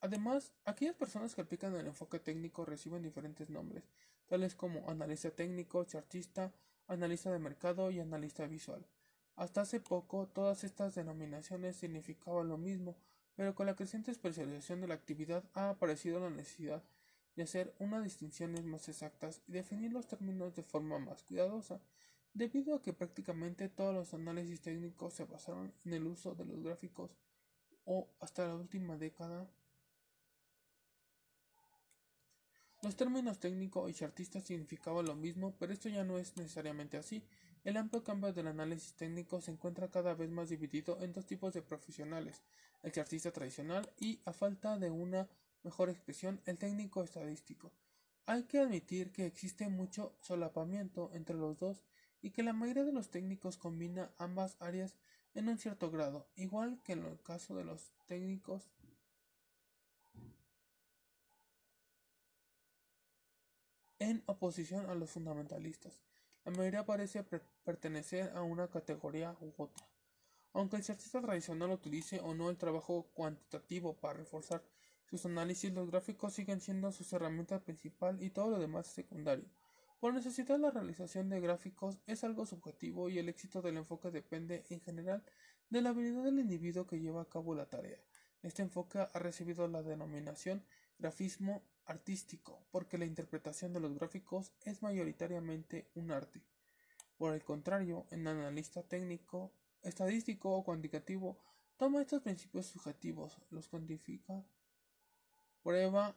[0.06, 3.90] Además, aquellas personas que aplican el enfoque técnico reciben diferentes nombres,
[4.28, 6.54] tales como analista técnico, chartista,
[6.86, 8.86] analista de mercado y analista visual.
[9.36, 12.96] Hasta hace poco, todas estas denominaciones significaban lo mismo,
[13.34, 16.84] pero con la creciente especialización de la actividad ha aparecido la necesidad
[17.36, 21.82] de hacer unas distinciones más exactas y definir los términos de forma más cuidadosa,
[22.36, 26.62] debido a que prácticamente todos los análisis técnicos se basaron en el uso de los
[26.62, 27.18] gráficos
[27.86, 29.50] o hasta la última década
[32.86, 37.24] Los términos técnico y chartista significaban lo mismo, pero esto ya no es necesariamente así.
[37.64, 41.52] El amplio cambio del análisis técnico se encuentra cada vez más dividido en dos tipos
[41.56, 42.44] de profesionales,
[42.84, 45.28] el chartista tradicional y, a falta de una
[45.64, 47.72] mejor expresión, el técnico estadístico.
[48.28, 51.82] Hay que admitir que existe mucho solapamiento entre los dos
[52.22, 54.94] y que la mayoría de los técnicos combina ambas áreas
[55.34, 58.70] en un cierto grado, igual que en el caso de los técnicos
[64.06, 66.02] en oposición a los fundamentalistas.
[66.46, 67.24] La mayoría parece
[67.64, 69.88] pertenecer a una categoría u otra.
[70.54, 74.64] Aunque el chartista tradicional utilice o no el trabajo cuantitativo para reforzar
[75.10, 79.46] sus análisis, los gráficos siguen siendo su herramienta principal y todo lo demás secundario.
[80.00, 84.64] Por necesidad la realización de gráficos es algo subjetivo y el éxito del enfoque depende
[84.70, 85.24] en general
[85.70, 87.98] de la habilidad del individuo que lleva a cabo la tarea.
[88.44, 90.64] Este enfoque ha recibido la denominación
[91.00, 96.42] grafismo artístico, porque la interpretación de los gráficos es mayoritariamente un arte.
[97.18, 99.52] Por el contrario, el analista técnico,
[99.84, 101.38] estadístico o cuantitativo
[101.78, 104.44] toma estos principios subjetivos, los cuantifica,
[105.64, 106.16] prueba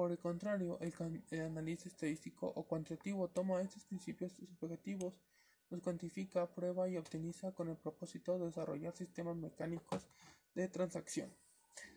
[0.00, 0.94] Por el contrario, el,
[1.42, 5.12] analista estadístico o cuantitativo toma estos principios subjetivos,
[5.68, 10.06] los cuantifica, prueba y optimiza con el propósito de desarrollar sistemas mecánicos
[10.54, 11.30] de transacción.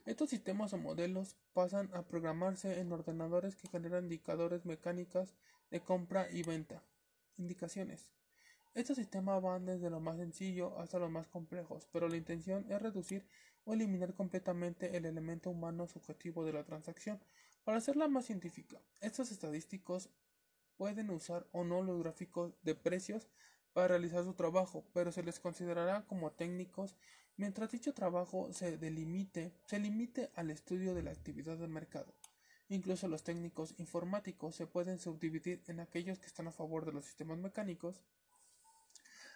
[0.06, 5.34] Estos sistemas o modelos pasan a programarse en ordenadores que generan indicadores mecánicas
[5.72, 6.84] de compra y venta.
[7.38, 8.10] Indicaciones.
[8.74, 12.82] Estos sistemas van desde lo más sencillo hasta los más complejos, pero la intención es
[12.82, 13.26] reducir
[13.64, 17.22] o eliminar completamente el elemento humano subjetivo de la transacción
[17.64, 20.10] para hacerla más científica, estos estadísticos
[20.78, 23.30] pueden usar o no los gráficos de precios
[23.74, 26.96] para realizar su trabajo, pero se les considerará como técnicos
[27.38, 32.14] mientras dicho trabajo se delimite, se limite al estudio de la actividad del mercado.
[32.70, 37.06] Incluso los técnicos informáticos se pueden subdividir en aquellos que están a favor de los
[37.06, 38.02] sistemas mecánicos,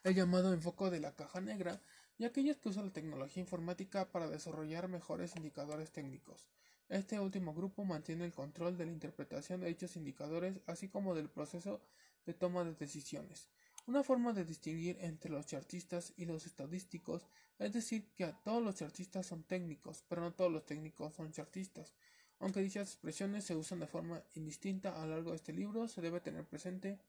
[0.03, 1.81] el llamado enfoque de la caja negra,
[2.17, 6.47] y aquellos que usan la tecnología informática para desarrollar mejores indicadores técnicos.
[6.89, 11.29] Este último grupo mantiene el control de la interpretación de dichos indicadores, así como del
[11.29, 11.81] proceso
[12.25, 13.49] de toma de decisiones.
[13.87, 17.25] Una forma de distinguir entre los chartistas y los estadísticos
[17.59, 21.93] es decir que todos los chartistas son técnicos, pero no todos los técnicos son chartistas.
[22.39, 26.01] Aunque dichas expresiones se usan de forma indistinta a lo largo de este libro, se
[26.01, 26.99] debe tener presente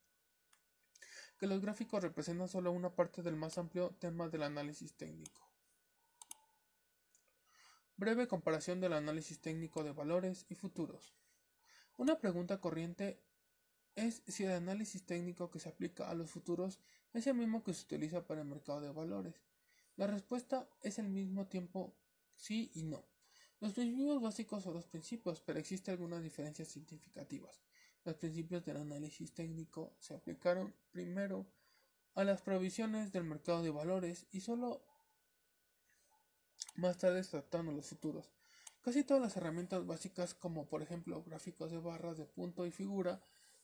[1.39, 5.48] que los gráficos representan solo una parte del más amplio tema del análisis técnico.
[7.99, 11.17] Breve comparación del análisis técnico de valores y futuros.
[11.97, 13.21] Una pregunta corriente
[13.97, 16.79] es si el análisis técnico que se aplica a los futuros
[17.13, 19.43] es el mismo que se utiliza para el mercado de valores.
[19.97, 21.93] La respuesta es el mismo tiempo
[22.37, 23.05] sí y no.
[23.59, 27.65] Los principios básicos son dos principios, pero existen algunas diferencias significativas.
[28.05, 31.51] Los principios del análisis técnico se aplicaron primero
[32.15, 34.85] a las provisiones del mercado de valores y solo
[36.77, 38.31] más tarde tratando los futuros.
[38.83, 43.21] Casi todas las herramientas básicas como por ejemplo gráficos de barras de punto y figura,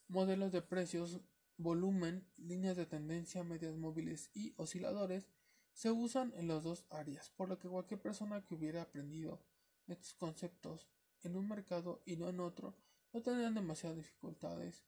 [0.08, 1.20] modelos de precios,
[1.56, 5.28] volumen, líneas de tendencia, medias móviles y osciladores
[5.72, 9.40] se usan en las dos áreas, por lo que cualquier persona que hubiera aprendido
[9.86, 10.88] estos conceptos
[11.22, 12.74] en un mercado y no en otro
[13.12, 14.84] no tendrían demasiadas dificultades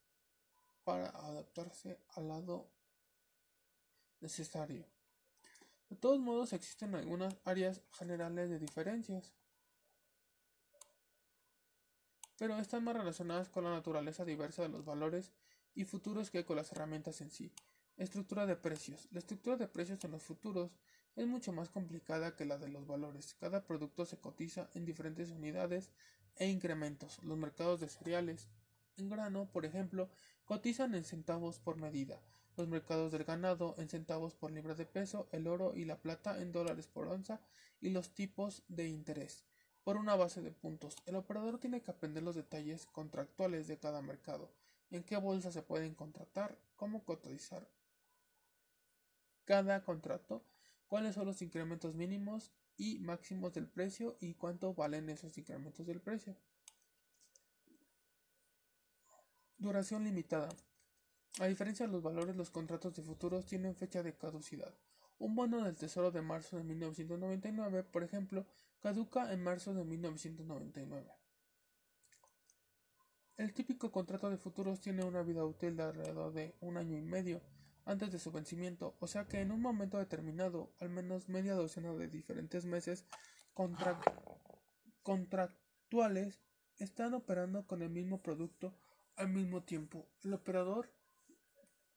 [0.84, 2.70] para adaptarse al lado
[4.20, 4.95] necesario.
[5.88, 9.34] De todos modos, existen algunas áreas generales de diferencias.
[12.38, 15.32] pero están más relacionadas con la naturaleza diversa de los valores
[15.74, 17.52] y futuros que con las herramientas en sí.
[17.96, 19.08] Estructura de precios.
[19.10, 20.70] La estructura de precios en los futuros
[21.16, 23.34] es mucho más complicada que la de los valores.
[23.40, 25.90] Cada producto se cotiza en diferentes unidades
[26.36, 27.22] e incrementos.
[27.24, 28.48] Los mercados de cereales
[28.98, 30.10] en grano, por ejemplo,
[30.44, 32.20] cotizan en centavos por medida.
[32.56, 36.40] Los mercados del ganado en centavos por libra de peso, el oro y la plata
[36.40, 37.40] en dólares por onza
[37.80, 39.44] y los tipos de interés
[39.84, 40.96] por una base de puntos.
[41.06, 44.50] El operador tiene que aprender los detalles contractuales de cada mercado,
[44.90, 47.68] en qué bolsa se pueden contratar, cómo cotizar
[49.44, 50.42] cada contrato,
[50.88, 56.00] cuáles son los incrementos mínimos y máximos del precio y cuánto valen esos incrementos del
[56.00, 56.36] precio.
[59.56, 60.48] Duración limitada.
[61.38, 64.74] A diferencia de los valores, los contratos de futuros tienen fecha de caducidad.
[65.18, 68.46] Un bono del Tesoro de marzo de 1999, por ejemplo,
[68.80, 71.10] caduca en marzo de 1999.
[73.36, 77.02] El típico contrato de futuros tiene una vida útil de alrededor de un año y
[77.02, 77.42] medio
[77.84, 81.92] antes de su vencimiento, o sea que en un momento determinado, al menos media docena
[81.92, 83.04] de diferentes meses
[85.02, 86.40] contractuales
[86.78, 88.74] están operando con el mismo producto
[89.16, 90.08] al mismo tiempo.
[90.24, 90.95] El operador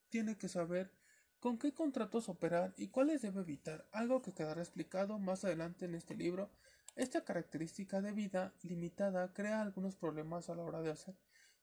[0.09, 0.91] tiene que saber
[1.39, 5.95] con qué contratos operar y cuáles debe evitar, algo que quedará explicado más adelante en
[5.95, 6.51] este libro.
[6.95, 11.15] Esta característica de vida limitada crea algunos problemas a la hora de hacer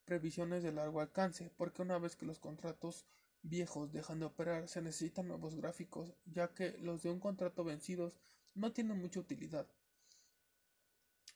[0.05, 3.05] previsiones de largo alcance, porque una vez que los contratos
[3.43, 8.13] viejos dejan de operar, se necesitan nuevos gráficos, ya que los de un contrato vencidos
[8.55, 9.67] no tienen mucha utilidad.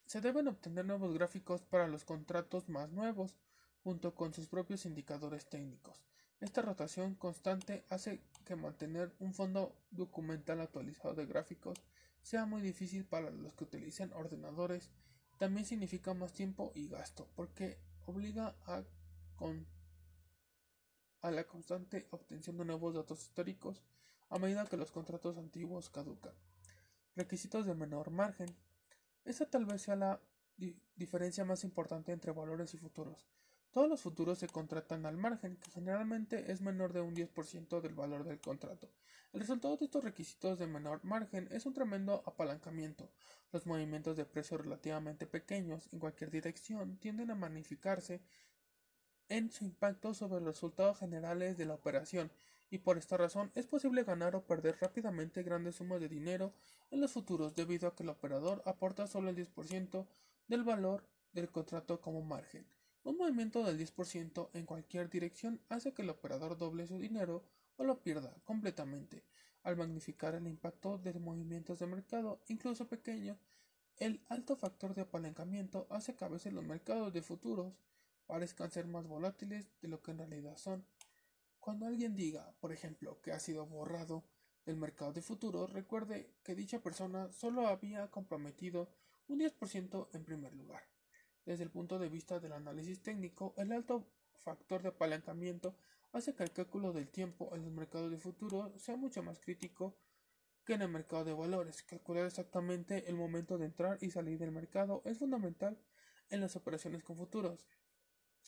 [0.06, 3.36] Se deben obtener nuevos gráficos para los contratos más nuevos,
[3.84, 6.11] junto con sus propios indicadores técnicos.
[6.42, 11.78] Esta rotación constante hace que mantener un fondo documental actualizado de gráficos
[12.24, 14.90] sea muy difícil para los que utilizan ordenadores.
[15.38, 17.78] También significa más tiempo y gasto, porque
[18.08, 18.84] obliga a
[21.32, 23.84] la constante obtención de nuevos datos históricos
[24.30, 26.34] a medida que los contratos antiguos caducan.
[27.16, 28.56] Requisitos de menor margen.
[29.26, 30.20] Esa tal vez sea la
[30.96, 33.28] diferencia más importante entre valores y futuros.
[33.72, 37.96] Todos los futuros se contratan al margen, que generalmente es menor de un 10% del
[37.96, 38.90] valor del contrato.
[39.32, 43.10] El resultado de estos requisitos de menor margen es un tremendo apalancamiento.
[43.54, 48.22] Los movimientos de precio relativamente pequeños en cualquier dirección tienden a magnificarse
[49.30, 52.30] en su impacto sobre los resultados generales de la operación
[52.70, 56.54] y por esta razón es posible ganar o perder rápidamente grandes sumas de dinero
[56.90, 60.06] en los futuros debido a que el operador aporta solo el 10%
[60.50, 62.66] del valor del contrato como margen.
[63.04, 67.44] Un movimiento del 10% en cualquier dirección hace que el operador doble su dinero
[67.78, 69.24] o lo pierda completamente.
[69.64, 73.40] Al magnificar el impacto de movimientos de mercado, incluso pequeños,
[73.98, 77.74] el alto factor de apalancamiento hace que a veces los mercados de futuros
[78.28, 80.86] parezcan ser más volátiles de lo que en realidad son.
[81.60, 84.24] Cuando alguien diga, por ejemplo, que ha sido borrado
[84.66, 88.90] del mercado de futuros, recuerde que dicha persona solo había comprometido
[89.28, 90.84] un 10% en primer lugar.
[91.46, 94.08] Desde el punto de vista del análisis técnico, el alto
[94.44, 95.76] factor de apalancamiento
[96.12, 99.96] hace que el cálculo del tiempo en los mercados de futuros sea mucho más crítico
[100.66, 101.84] que en el mercado de valores.
[101.84, 105.78] Calcular exactamente el momento de entrar y salir del mercado es fundamental
[106.30, 107.66] en las operaciones con futuros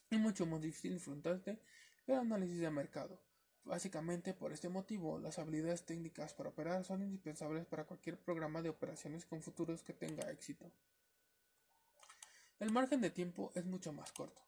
[0.10, 1.60] y mucho más difícil que
[2.08, 3.20] el análisis de mercado.
[3.66, 8.70] Básicamente por este motivo, las habilidades técnicas para operar son indispensables para cualquier programa de
[8.70, 10.70] operaciones con futuros que tenga éxito.
[12.64, 14.42] El margen de tiempo es mucho más corto.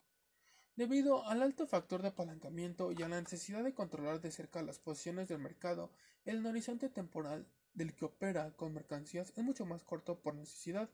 [0.78, 4.80] Debido al alto factor de apalancamiento y a la necesidad de controlar de cerca las
[4.80, 5.92] posiciones del mercado,
[6.24, 10.90] el horizonte temporal del que opera con mercancías es mucho más corto por necesidad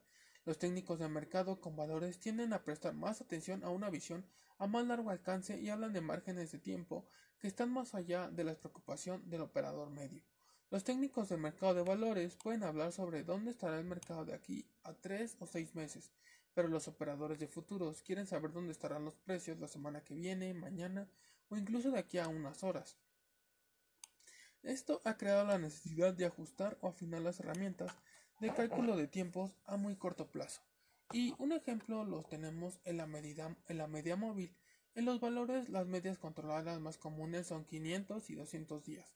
[0.45, 4.26] los técnicos de mercado con valores tienden a prestar más atención a una visión
[4.57, 7.05] a más largo alcance y hablan de márgenes de tiempo
[7.38, 10.24] que están más allá de la preocupación del operador medio.
[10.72, 14.65] Los técnicos de mercado de valores pueden hablar sobre dónde estará el mercado de aquí
[14.84, 16.11] a tres o seis meses,
[16.54, 20.54] pero los operadores de futuros quieren saber dónde estarán los precios la semana que viene,
[20.54, 21.10] mañana
[21.49, 22.97] o incluso de aquí a unas horas.
[24.64, 27.91] Esto ha creado la necesidad de ajustar o afinar las herramientas
[28.39, 30.62] de cálculo de tiempos a muy corto plazo.
[31.12, 34.56] Y un ejemplo lo tenemos en la, medida, en la media móvil.
[34.95, 39.14] En los valores las medias controladas más comunes son 500 y 200 días.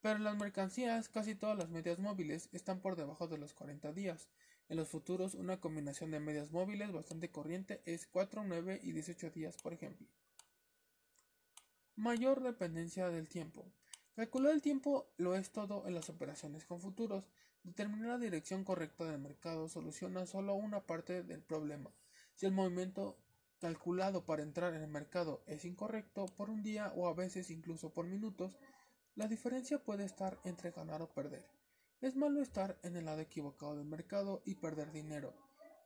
[0.00, 3.92] Pero en las mercancías casi todas las medias móviles están por debajo de los 40
[3.92, 4.28] días.
[4.68, 9.30] En los futuros una combinación de medias móviles bastante corriente es 4, 9 y 18
[9.30, 10.06] días por ejemplo.
[11.94, 13.64] Mayor dependencia del tiempo.
[14.16, 17.30] Calcular el tiempo lo es todo en las operaciones con futuros.
[17.62, 21.90] Determinar la dirección correcta del mercado soluciona solo una parte del problema.
[22.34, 23.18] Si el movimiento
[23.60, 27.90] calculado para entrar en el mercado es incorrecto por un día o a veces incluso
[27.90, 28.58] por minutos,
[29.14, 31.55] la diferencia puede estar entre ganar o perder.
[32.02, 35.34] Es malo estar en el lado equivocado del mercado y perder dinero,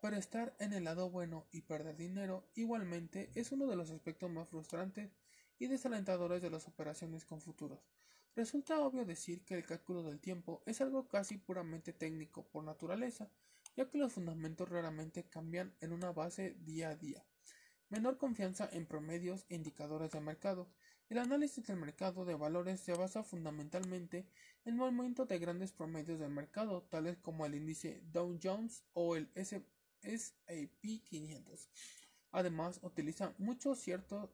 [0.03, 4.29] pero estar en el lado bueno y perder dinero igualmente es uno de los aspectos
[4.29, 5.13] más frustrantes
[5.61, 7.79] y desalentadores de las operaciones con futuros.
[8.35, 13.31] Resulta obvio decir que el cálculo del tiempo es algo casi puramente técnico por naturaleza,
[13.77, 17.25] ya que los fundamentos raramente cambian en una base día a día.
[17.89, 20.73] Menor confianza en promedios e indicadores de mercado.
[21.11, 24.29] El análisis del mercado de valores se basa fundamentalmente
[24.65, 29.17] en el movimiento de grandes promedios del mercado, tales como el índice Dow Jones o
[29.17, 31.69] el S&P 500.
[32.31, 34.31] Además, utiliza muchos ciertos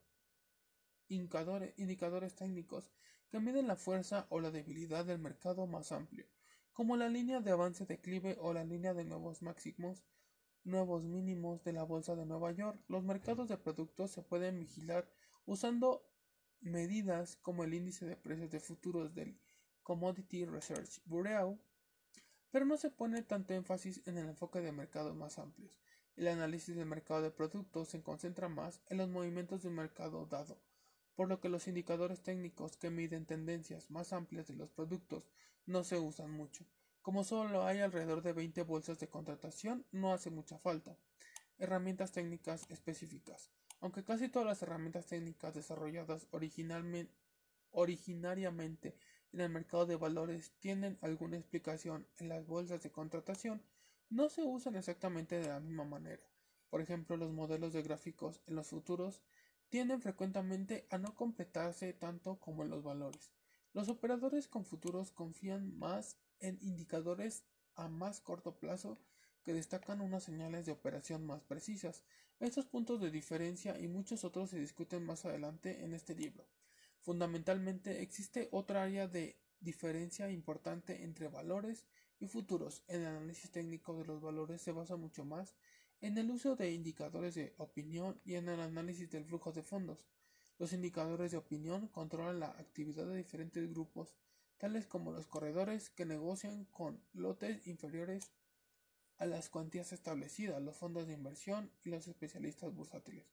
[1.09, 2.91] indicadores, técnicos
[3.31, 6.27] que miden la fuerza o la debilidad del mercado más amplio,
[6.75, 10.05] como la línea de avance declive o la línea de nuevos máximos
[10.63, 12.79] nuevos mínimos de la Bolsa de Nueva York.
[12.89, 15.09] Los mercados de productos se pueden vigilar
[15.47, 16.05] usando
[16.67, 19.39] medidas como el índice de precios de futuros del
[19.83, 21.59] Commodity Research Bureau,
[22.51, 25.79] pero no se pone tanto énfasis en el enfoque de mercados más amplios.
[26.17, 30.27] El análisis del mercado de productos se concentra más en los movimientos de un mercado
[30.27, 30.59] dado,
[31.15, 35.31] por lo que los indicadores técnicos que miden tendencias más amplias de los productos
[35.67, 36.65] no se usan mucho.
[37.03, 40.99] Como solo hay alrededor de 20 bolsas de contratación, no hace mucha falta.
[41.59, 43.51] Herramientas técnicas específicas.
[43.81, 46.27] Aunque casi todas las herramientas técnicas desarrolladas
[47.71, 48.97] originariamente
[49.33, 53.63] en el mercado de valores tienen alguna explicación en las bolsas de contratación,
[54.09, 56.23] no se usan exactamente de la misma manera.
[56.71, 59.23] Por ejemplo, los modelos de gráficos en los futuros
[59.69, 63.33] tienden frecuentemente a no completarse tanto como en los valores.
[63.73, 68.99] Los operadores con futuros confían más en indicadores a más corto plazo
[69.47, 72.03] que destacan unas señales de operación más precisas.
[72.41, 76.45] Estos puntos de diferencia y muchos otros se discuten más adelante en este libro.
[77.01, 81.87] Fundamentalmente existe otra área de diferencia importante entre valores
[82.19, 82.83] y futuros.
[82.89, 85.55] En el análisis técnico de los valores se basa mucho más
[86.01, 90.09] en el uso de indicadores de opinión y en el análisis del flujo de fondos.
[90.59, 94.17] Los indicadores de opinión controlan la actividad de diferentes grupos
[94.59, 98.33] tales como los corredores que negocian con lotes inferiores
[99.19, 103.27] a las cuantías establecidas, los fondos de inversión y los especialistas bursátiles.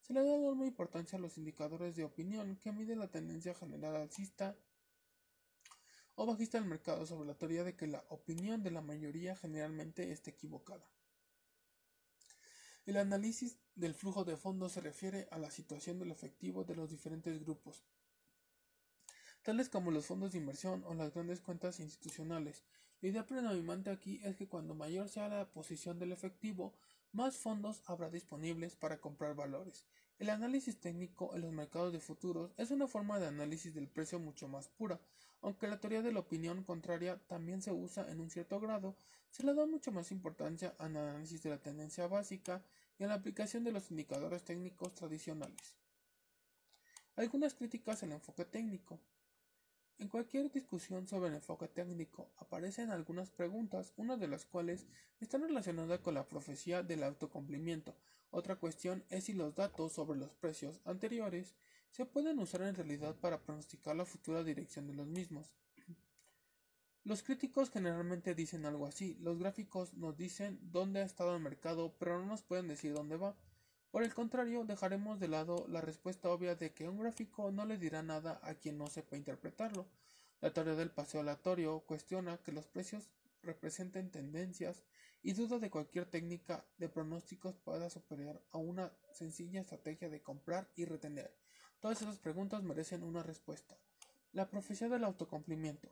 [0.00, 3.96] Se le da enorme importancia a los indicadores de opinión que miden la tendencia general
[3.96, 4.56] alcista
[6.14, 10.12] o bajista del mercado sobre la teoría de que la opinión de la mayoría generalmente
[10.12, 10.88] está equivocada.
[12.86, 16.88] El análisis del flujo de fondos se refiere a la situación del efectivo de los
[16.88, 17.84] diferentes grupos,
[19.42, 22.62] tales como los fondos de inversión o las grandes cuentas institucionales.
[23.02, 26.74] La idea predominante aquí es que cuando mayor sea la posición del efectivo,
[27.12, 29.86] más fondos habrá disponibles para comprar valores.
[30.18, 34.18] El análisis técnico en los mercados de futuros es una forma de análisis del precio
[34.18, 34.98] mucho más pura,
[35.42, 38.96] aunque la teoría de la opinión contraria también se usa en un cierto grado,
[39.30, 42.64] se le da mucho más importancia al análisis de la tendencia básica
[42.98, 45.76] y a la aplicación de los indicadores técnicos tradicionales.
[47.14, 48.98] Algunas críticas al enfoque técnico.
[49.98, 54.86] En cualquier discusión sobre el enfoque técnico aparecen algunas preguntas, una de las cuales
[55.20, 57.96] está relacionada con la profecía del autocumplimiento.
[58.30, 61.54] Otra cuestión es si los datos sobre los precios anteriores
[61.90, 65.54] se pueden usar en realidad para pronosticar la futura dirección de los mismos.
[67.04, 71.94] Los críticos generalmente dicen algo así, los gráficos nos dicen dónde ha estado el mercado,
[71.98, 73.34] pero no nos pueden decir dónde va.
[73.96, 77.78] Por el contrario, dejaremos de lado la respuesta obvia de que un gráfico no le
[77.78, 79.86] dirá nada a quien no sepa interpretarlo.
[80.42, 84.82] La teoría del paseo aleatorio cuestiona que los precios representen tendencias
[85.22, 90.68] y duda de cualquier técnica de pronósticos pueda superar a una sencilla estrategia de comprar
[90.76, 91.34] y retener.
[91.80, 93.78] Todas esas preguntas merecen una respuesta.
[94.32, 95.88] La profecía del autocumplimiento.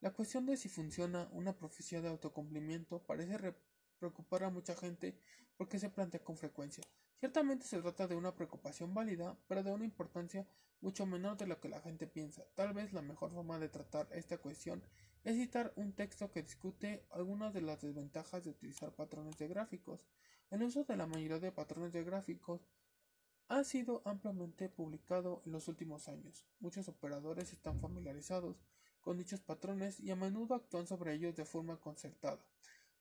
[0.00, 3.52] La cuestión de si funciona una profecía de autocumplimiento parece
[3.98, 5.18] preocupar a mucha gente
[5.56, 6.84] porque se plantea con frecuencia.
[7.18, 10.46] Ciertamente se trata de una preocupación válida, pero de una importancia
[10.80, 12.44] mucho menor de lo que la gente piensa.
[12.54, 14.84] Tal vez la mejor forma de tratar esta cuestión
[15.24, 20.06] es citar un texto que discute algunas de las desventajas de utilizar patrones de gráficos.
[20.50, 22.68] El uso de la mayoría de patrones de gráficos
[23.48, 26.46] ha sido ampliamente publicado en los últimos años.
[26.60, 28.62] Muchos operadores están familiarizados
[29.00, 32.44] con dichos patrones y a menudo actúan sobre ellos de forma concertada,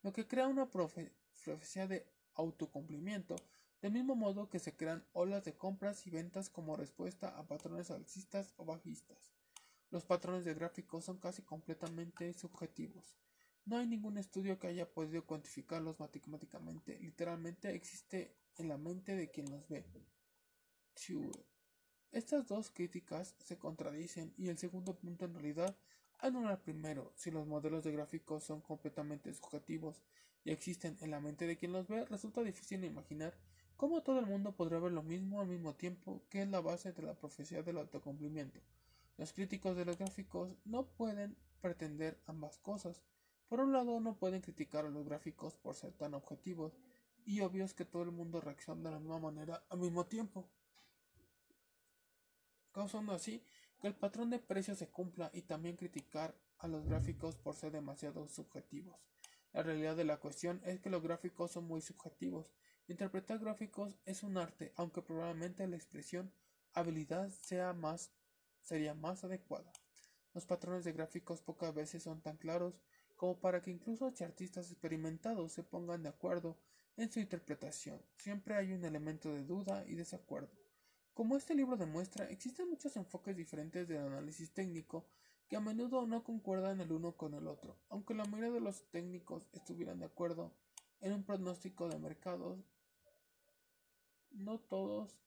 [0.01, 3.35] lo que crea una profecía de autocumplimiento
[3.81, 7.91] del mismo modo que se crean olas de compras y ventas como respuesta a patrones
[7.91, 9.31] alcistas o bajistas.
[9.89, 13.17] Los patrones de gráficos son casi completamente subjetivos.
[13.65, 16.97] No hay ningún estudio que haya podido cuantificarlos matemáticamente.
[16.99, 19.85] Literalmente existe en la mente de quien los ve.
[22.11, 25.77] Estas dos críticas se contradicen y el segundo punto en realidad
[26.19, 27.13] anula primero.
[27.15, 30.01] Si los modelos de gráficos son completamente subjetivos
[30.43, 33.37] y existen en la mente de quien los ve, resulta difícil imaginar
[33.77, 36.91] cómo todo el mundo podrá ver lo mismo al mismo tiempo, que es la base
[36.91, 38.59] de la profecía del autocumplimiento.
[39.17, 43.01] Los críticos de los gráficos no pueden pretender ambas cosas.
[43.47, 46.77] Por un lado, no pueden criticar a los gráficos por ser tan objetivos
[47.25, 50.49] y obvios que todo el mundo reacciona de la misma manera al mismo tiempo,
[52.71, 53.43] causando así
[53.79, 57.71] que el patrón de precios se cumpla y también criticar a los gráficos por ser
[57.71, 58.95] demasiado subjetivos.
[59.53, 62.51] La realidad de la cuestión es que los gráficos son muy subjetivos.
[62.89, 66.31] Interpretar gráficos es un arte, aunque probablemente la expresión
[66.73, 68.11] habilidad sea más
[68.61, 69.71] sería más adecuada.
[70.33, 72.79] Los patrones de gráficos pocas veces son tan claros
[73.17, 76.57] como para que incluso artistas experimentados se pongan de acuerdo
[76.95, 78.01] en su interpretación.
[78.17, 80.51] Siempre hay un elemento de duda y desacuerdo.
[81.13, 85.09] Como este libro demuestra, existen muchos enfoques diferentes del análisis técnico
[85.49, 87.77] que a menudo no concuerdan el uno con el otro.
[87.89, 90.53] Aunque la mayoría de los técnicos estuvieran de acuerdo
[91.01, 92.59] en un pronóstico de mercados,
[94.31, 95.17] no todos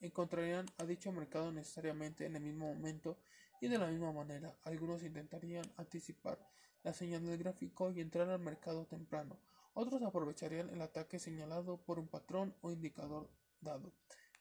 [0.00, 3.18] encontrarían a dicho mercado necesariamente en el mismo momento
[3.60, 4.56] y de la misma manera.
[4.64, 6.38] Algunos intentarían anticipar
[6.82, 9.38] la señal del gráfico y entrar al mercado temprano.
[9.74, 13.28] Otros aprovecharían el ataque señalado por un patrón o indicador
[13.60, 13.92] dado.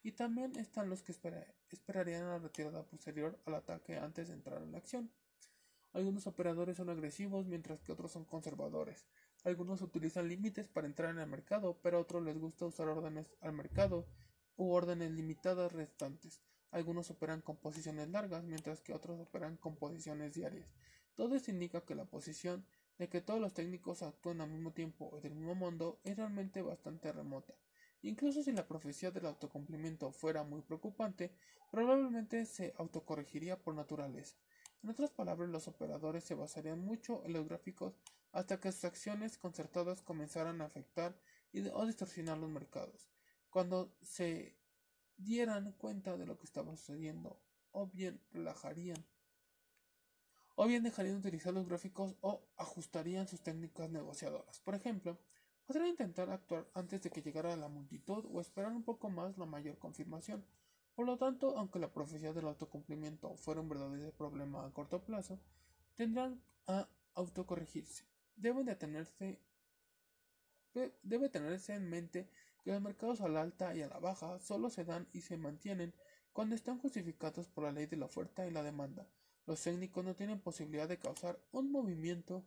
[0.04, 1.14] Y también están los que
[1.72, 5.12] esperarían la retirada posterior al ataque antes de entrar en la acción.
[5.94, 9.06] Algunos operadores son agresivos mientras que otros son conservadores.
[9.46, 13.32] Algunos utilizan límites para entrar en el mercado, pero a otros les gusta usar órdenes
[13.42, 14.08] al mercado
[14.58, 16.42] u órdenes limitadas restantes.
[16.72, 20.68] Algunos operan con posiciones largas, mientras que otros operan con posiciones diarias.
[21.14, 22.66] Todo esto indica que la posición
[22.98, 26.64] de que todos los técnicos actúen al mismo tiempo o del mismo mundo es realmente
[26.64, 27.54] bastante remota.
[28.02, 31.32] Incluso si la profecía del autocumplimiento fuera muy preocupante,
[31.70, 34.38] probablemente se autocorregiría por naturaleza.
[34.86, 37.96] En otras palabras, los operadores se basarían mucho en los gráficos
[38.32, 41.20] hasta que sus acciones concertadas comenzaran a afectar
[41.52, 43.10] y o distorsionar los mercados.
[43.50, 44.56] Cuando se
[45.18, 49.04] dieran cuenta de lo que estaba sucediendo, o bien relajarían,
[50.54, 54.60] o bien dejarían de utilizar los gráficos o ajustarían sus técnicas negociadoras.
[54.60, 55.18] Por ejemplo,
[55.66, 59.48] Podrían intentar actuar antes de que llegara la multitud o esperar un poco más la
[59.48, 60.46] mayor confirmación.
[60.96, 65.40] Por lo tanto, aunque la profecía del autocumplimiento fuera un verdadero problema a corto plazo,
[65.96, 68.06] tendrán a autocorregirse.
[68.36, 69.42] Deben de tenerse,
[71.04, 72.30] debe tenerse en mente
[72.64, 75.38] que los mercados a la alta y a la baja solo se dan y se
[75.38, 75.94] mantienen
[76.32, 79.08] cuando están justificados por la ley de la oferta y la demanda.
[79.46, 82.46] Los técnicos no tienen posibilidad de causar un movimiento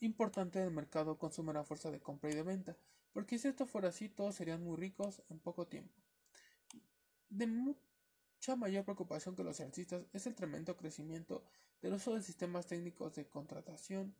[0.00, 2.76] importante del mercado consume la fuerza de compra y de venta,
[3.14, 5.94] porque si esto fuera así, todos serían muy ricos en poco tiempo.
[7.30, 11.44] De mucha mayor preocupación que los artistas es el tremendo crecimiento
[11.80, 14.14] del uso de sistemas técnicos de contratación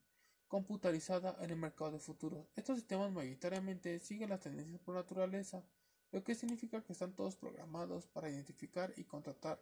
[0.47, 2.47] computarizada en el mercado de futuros.
[2.55, 5.65] Estos sistemas mayoritariamente siguen las tendencias por naturaleza,
[6.13, 9.61] lo que significa que están todos programados para identificar y contratar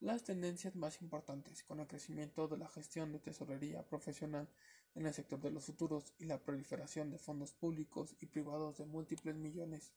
[0.00, 4.48] las tendencias más importantes con el crecimiento de la gestión de tesorería profesional
[4.94, 8.86] en el sector de los futuros y la proliferación de fondos públicos y privados de
[8.86, 9.92] múltiples millones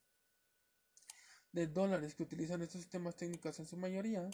[1.52, 4.30] de dólares que utilizan estos sistemas técnicos en su mayoría,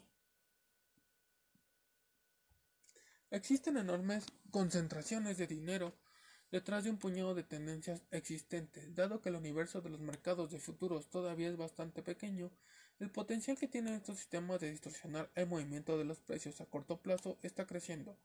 [3.29, 5.93] existen enormes concentraciones de dinero
[6.51, 8.95] detrás de un puñado de tendencias existentes.
[8.95, 12.51] Dado que el universo de los mercados de futuros todavía es bastante pequeño,
[12.99, 16.97] el potencial que tienen estos sistemas de distorsionar el movimiento de los precios a corto
[16.97, 18.17] plazo está creciendo.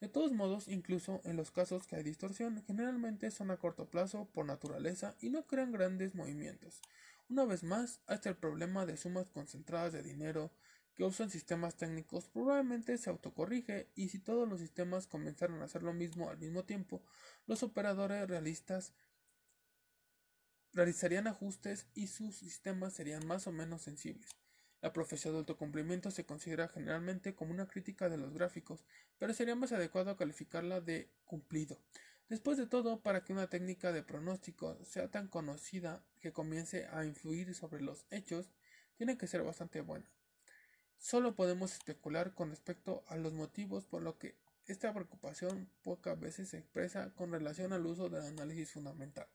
[0.00, 4.28] De todos modos, incluso en los casos que hay distorsión, generalmente son a corto plazo
[4.32, 6.80] por naturaleza y no crean grandes movimientos.
[7.28, 10.52] Una vez más, hasta el problema de sumas concentradas de dinero
[10.94, 15.82] que usan sistemas técnicos probablemente se autocorrige y si todos los sistemas comenzaran a hacer
[15.82, 17.02] lo mismo al mismo tiempo,
[17.46, 18.92] los operadores realistas
[20.72, 24.30] realizarían ajustes y sus sistemas serían más o menos sensibles.
[24.80, 28.84] La profecía de autocumplimiento se considera generalmente como una crítica de los gráficos,
[29.18, 31.78] pero sería más adecuado calificarla de cumplido.
[32.28, 37.04] Después de todo, para que una técnica de pronóstico sea tan conocida que comience a
[37.04, 38.50] influir sobre los hechos,
[38.96, 40.06] tiene que ser bastante buena.
[40.98, 46.50] Solo podemos especular con respecto a los motivos por lo que esta preocupación pocas veces
[46.50, 49.26] se expresa con relación al uso del análisis fundamental.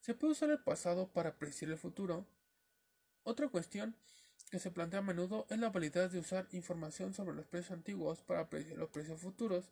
[0.00, 2.26] Se puede usar el pasado para predecir el futuro.
[3.24, 3.96] Otra cuestión
[4.50, 8.22] que se plantea a menudo es la validez de usar información sobre los precios antiguos
[8.22, 9.70] para predecir los precios futuros.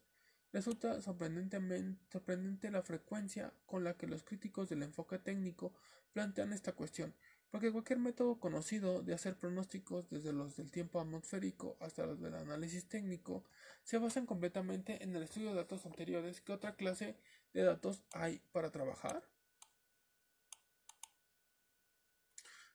[0.52, 5.72] Resulta sorprendente la frecuencia con la que los críticos del enfoque técnico
[6.12, 7.14] plantean esta cuestión,
[7.50, 12.34] porque cualquier método conocido de hacer pronósticos, desde los del tiempo atmosférico hasta los del
[12.34, 13.44] análisis técnico,
[13.82, 16.40] se basan completamente en el estudio de datos anteriores.
[16.40, 17.16] ¿Qué otra clase
[17.52, 19.22] de datos hay para trabajar?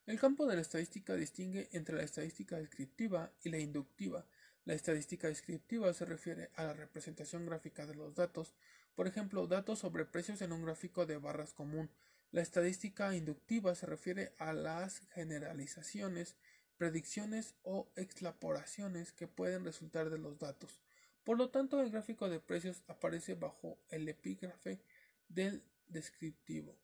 [0.04, 4.26] El campo de la estadística distingue entre la estadística descriptiva y la inductiva.
[4.64, 8.52] La estadística descriptiva se refiere a la representación gráfica de los datos,
[8.96, 11.88] por ejemplo, datos sobre precios en un gráfico de barras común.
[12.32, 16.34] La estadística inductiva se refiere a las generalizaciones,
[16.78, 20.80] predicciones o extrapolaciones que pueden resultar de los datos.
[21.22, 24.80] Por lo tanto, el gráfico de precios aparece bajo el epígrafe
[25.28, 26.81] del descriptivo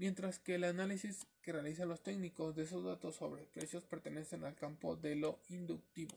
[0.00, 4.54] mientras que el análisis que realizan los técnicos de esos datos sobre precios pertenecen al
[4.54, 6.16] campo de lo inductivo.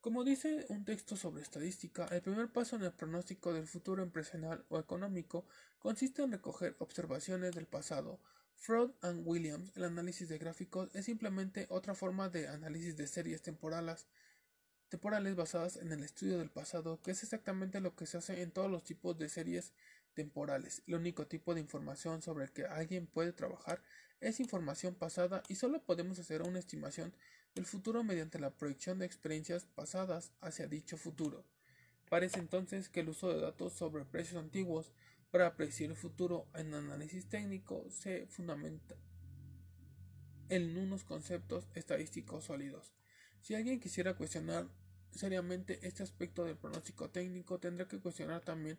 [0.00, 4.64] Como dice un texto sobre estadística, el primer paso en el pronóstico del futuro empresarial
[4.70, 5.44] o económico
[5.80, 8.18] consiste en recoger observaciones del pasado.
[8.54, 13.42] Freud and Williams, el análisis de gráficos, es simplemente otra forma de análisis de series
[13.42, 14.06] temporales,
[14.88, 18.50] temporales basadas en el estudio del pasado, que es exactamente lo que se hace en
[18.50, 19.74] todos los tipos de series
[20.18, 20.82] temporales.
[20.88, 23.80] El único tipo de información sobre el que alguien puede trabajar
[24.20, 27.14] es información pasada y solo podemos hacer una estimación
[27.54, 31.44] del futuro mediante la proyección de experiencias pasadas hacia dicho futuro.
[32.10, 34.90] Parece entonces que el uso de datos sobre precios antiguos
[35.30, 38.96] para predecir el futuro en análisis técnico se fundamenta
[40.48, 42.92] en unos conceptos estadísticos sólidos.
[43.40, 44.66] Si alguien quisiera cuestionar
[45.12, 48.78] seriamente este aspecto del pronóstico técnico, tendrá que cuestionar también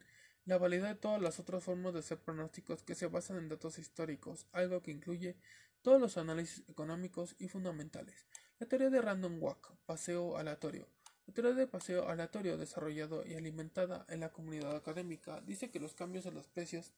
[0.50, 3.78] la validez de todas las otras formas de hacer pronósticos que se basan en datos
[3.78, 5.36] históricos, algo que incluye
[5.84, 8.26] todos los análisis económicos y fundamentales.
[8.58, 10.88] La teoría de random walk, paseo aleatorio.
[11.28, 15.94] La teoría de paseo aleatorio, desarrollado y alimentada en la comunidad académica, dice que los
[15.94, 16.96] cambios en los precios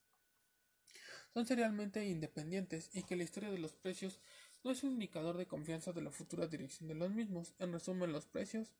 [1.33, 4.21] son serialmente independientes y que la historia de los precios
[4.63, 7.53] no es un indicador de confianza de la futura dirección de los mismos.
[7.59, 8.71] En resumen, los precios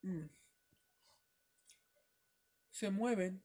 [0.00, 0.24] mm,
[2.70, 3.42] se mueven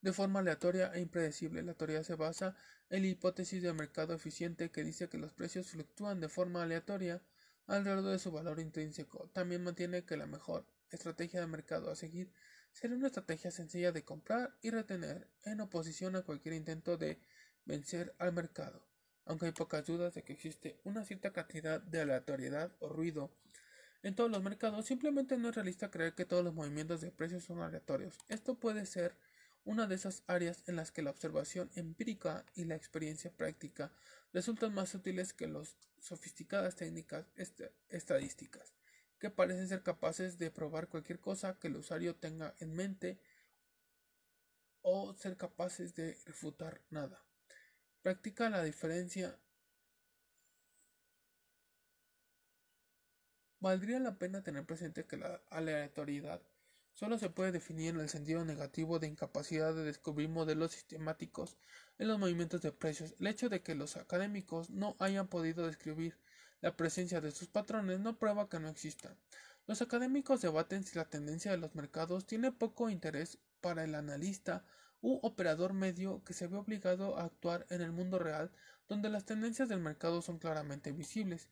[0.00, 1.62] de forma aleatoria e impredecible.
[1.62, 2.56] La teoría se basa
[2.88, 7.22] en la hipótesis de mercado eficiente que dice que los precios fluctúan de forma aleatoria
[7.66, 9.28] alrededor de su valor intrínseco.
[9.32, 12.32] También mantiene que la mejor estrategia de mercado a seguir
[12.72, 17.20] sería una estrategia sencilla de comprar y retener en oposición a cualquier intento de
[17.64, 18.86] vencer al mercado.
[19.24, 23.32] Aunque hay pocas dudas de que existe una cierta cantidad de aleatoriedad o ruido
[24.02, 27.44] en todos los mercados, simplemente no es realista creer que todos los movimientos de precios
[27.44, 28.18] son aleatorios.
[28.28, 29.16] Esto puede ser
[29.64, 33.92] una de esas áreas en las que la observación empírica y la experiencia práctica
[34.32, 37.26] resultan más útiles que las sofisticadas técnicas
[37.88, 38.72] estadísticas,
[39.18, 43.20] que parecen ser capaces de probar cualquier cosa que el usuario tenga en mente
[44.80, 47.22] o ser capaces de refutar nada.
[48.00, 49.38] Practica la diferencia
[53.60, 56.40] Valdría la pena tener presente que la aleatoriedad
[56.94, 61.58] solo se puede definir en el sentido negativo de incapacidad de descubrir modelos sistemáticos
[61.98, 63.14] en los movimientos de precios.
[63.20, 66.16] El hecho de que los académicos no hayan podido describir
[66.62, 69.14] la presencia de estos patrones no prueba que no existan.
[69.66, 74.64] Los académicos debaten si la tendencia de los mercados tiene poco interés para el analista
[75.02, 78.50] u operador medio que se ve obligado a actuar en el mundo real
[78.88, 81.48] donde las tendencias del mercado son claramente visibles.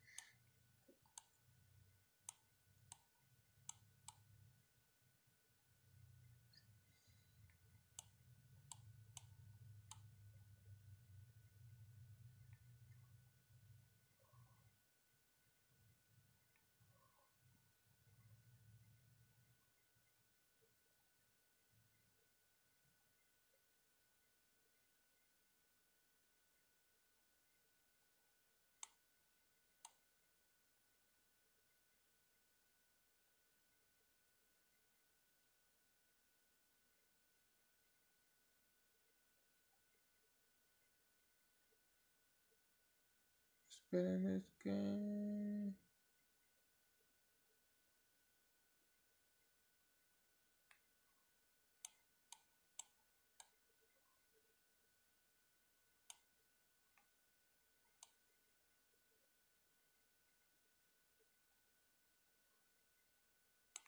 [43.91, 44.76] Esperen, es que...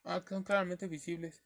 [0.05, 1.43] Ah, son claramente visibles.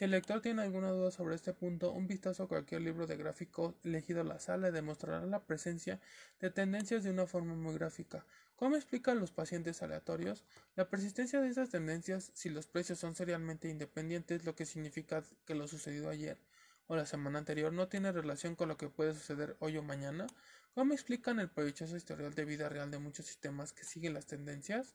[0.00, 3.18] Si el lector tiene alguna duda sobre este punto, un vistazo a cualquier libro de
[3.18, 6.00] gráfico elegido al azar le demostrará la presencia
[6.40, 8.24] de tendencias de una forma muy gráfica.
[8.56, 10.42] ¿Cómo explican los pacientes aleatorios?
[10.74, 15.54] La persistencia de esas tendencias, si los precios son serialmente independientes, lo que significa que
[15.54, 16.38] lo sucedido ayer
[16.86, 20.26] o la semana anterior no tiene relación con lo que puede suceder hoy o mañana.
[20.72, 24.94] ¿Cómo explican el provechoso historial de vida real de muchos sistemas que siguen las tendencias?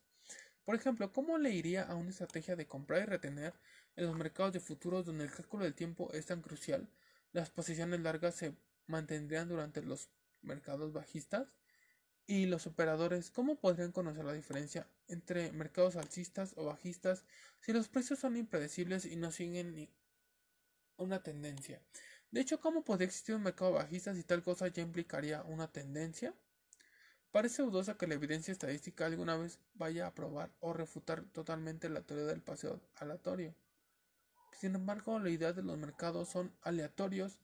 [0.66, 3.54] Por ejemplo, ¿cómo le iría a una estrategia de comprar y retener
[3.96, 6.90] en los mercados de futuros donde el cálculo del tiempo es tan crucial?
[7.32, 8.56] Las posiciones largas se
[8.88, 10.10] mantendrían durante los
[10.42, 11.54] mercados bajistas
[12.28, 17.24] y los operadores, ¿cómo podrían conocer la diferencia entre mercados alcistas o bajistas
[17.62, 19.90] si los precios son impredecibles y no siguen
[20.98, 21.82] una tendencia?
[22.32, 26.34] De hecho, ¿cómo podría existir un mercado bajista si tal cosa ya implicaría una tendencia?
[27.32, 32.02] Parece dudosa que la evidencia estadística alguna vez vaya a probar o refutar totalmente la
[32.02, 33.54] teoría del paseo aleatorio.
[34.58, 37.40] Sin embargo, la idea de los mercados son aleatorios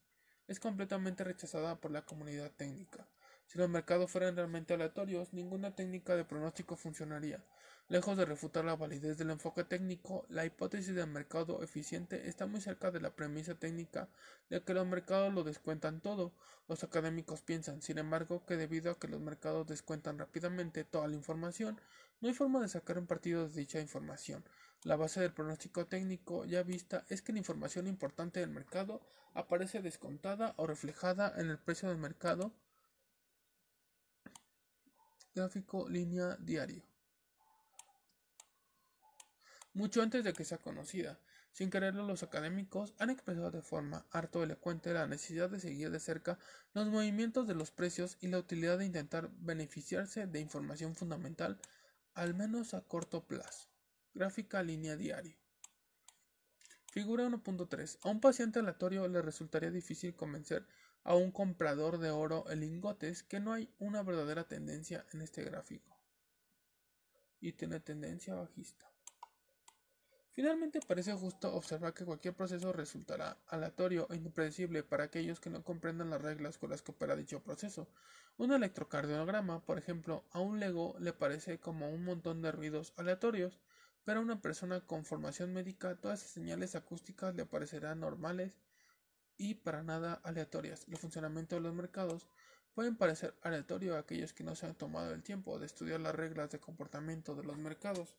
[0.48, 3.06] es completamente rechazada por la comunidad técnica.
[3.46, 7.44] Si los mercados fueran realmente aleatorios, ninguna técnica de pronóstico funcionaría.
[7.88, 12.60] Lejos de refutar la validez del enfoque técnico, la hipótesis del mercado eficiente está muy
[12.60, 14.08] cerca de la premisa técnica
[14.48, 16.32] de que los mercados lo descuentan todo.
[16.68, 21.16] Los académicos piensan, sin embargo, que debido a que los mercados descuentan rápidamente toda la
[21.16, 21.78] información,
[22.22, 24.42] no hay forma de sacar un partido de dicha información.
[24.84, 29.02] La base del pronóstico técnico ya vista es que la información importante del mercado
[29.34, 32.52] aparece descontada o reflejada en el precio del mercado
[35.34, 36.82] gráfico línea diario
[39.74, 41.18] mucho antes de que sea conocida.
[41.52, 46.00] Sin quererlo, los académicos han expresado de forma harto elocuente la necesidad de seguir de
[46.00, 46.38] cerca
[46.72, 51.58] los movimientos de los precios y la utilidad de intentar beneficiarse de información fundamental,
[52.14, 53.68] al menos a corto plazo.
[54.14, 55.36] Gráfica línea diario.
[56.92, 57.98] Figura 1.3.
[58.02, 60.66] A un paciente aleatorio le resultaría difícil convencer
[61.04, 65.42] a un comprador de oro en lingotes que no hay una verdadera tendencia en este
[65.42, 65.98] gráfico.
[67.40, 68.91] Y tiene tendencia bajista.
[70.34, 75.62] Finalmente parece justo observar que cualquier proceso resultará aleatorio e impredecible para aquellos que no
[75.62, 77.86] comprendan las reglas con las que opera dicho proceso.
[78.38, 83.60] Un electrocardiograma, por ejemplo, a un lego le parece como un montón de ruidos aleatorios,
[84.04, 88.54] pero a una persona con formación médica todas esas señales acústicas le parecerán normales
[89.36, 90.86] y para nada aleatorias.
[90.88, 92.26] El funcionamiento de los mercados
[92.72, 96.14] pueden parecer aleatorio a aquellos que no se han tomado el tiempo de estudiar las
[96.14, 98.16] reglas de comportamiento de los mercados.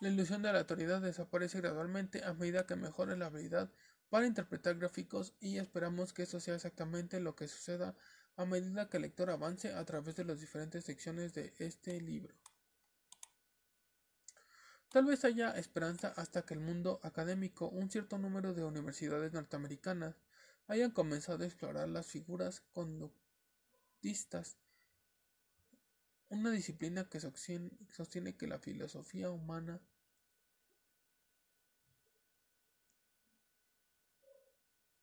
[0.00, 3.70] La ilusión de la autoridad desaparece gradualmente a medida que mejore la habilidad
[4.10, 7.94] para interpretar gráficos y esperamos que eso sea exactamente lo que suceda
[8.36, 12.34] a medida que el lector avance a través de las diferentes secciones de este libro.
[14.94, 20.16] Tal vez haya esperanza hasta que el mundo académico, un cierto número de universidades norteamericanas,
[20.68, 24.56] hayan comenzado a explorar las figuras conductistas
[26.28, 29.80] una disciplina que sostiene que la filosofía humana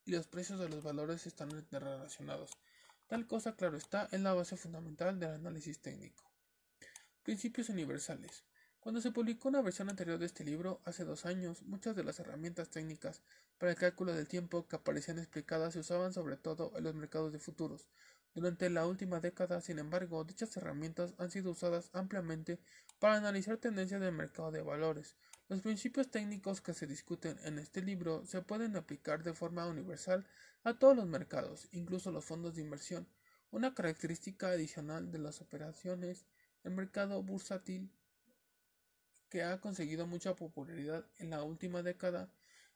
[0.06, 2.52] y los precios de los valores están interrelacionados.
[3.08, 6.32] Tal cosa, claro está, es la base fundamental del análisis técnico.
[7.24, 8.44] Principios universales.
[8.80, 12.20] Cuando se publicó una versión anterior de este libro, hace dos años, muchas de las
[12.20, 13.22] herramientas técnicas
[13.60, 17.32] para el cálculo del tiempo que aparecían explicadas se usaban sobre todo en los mercados
[17.32, 17.90] de futuros,
[18.34, 22.60] durante la última década, sin embargo, dichas herramientas han sido usadas ampliamente
[23.00, 25.16] para analizar tendencias del mercado de valores.
[25.50, 30.26] Los principios técnicos que se discuten en este libro se pueden aplicar de forma universal
[30.64, 33.06] a todos los mercados, incluso los fondos de inversión.
[33.52, 36.26] Una característica adicional de las operaciones,
[36.64, 37.92] el mercado bursátil,
[39.30, 42.32] que ha conseguido mucha popularidad en la última década,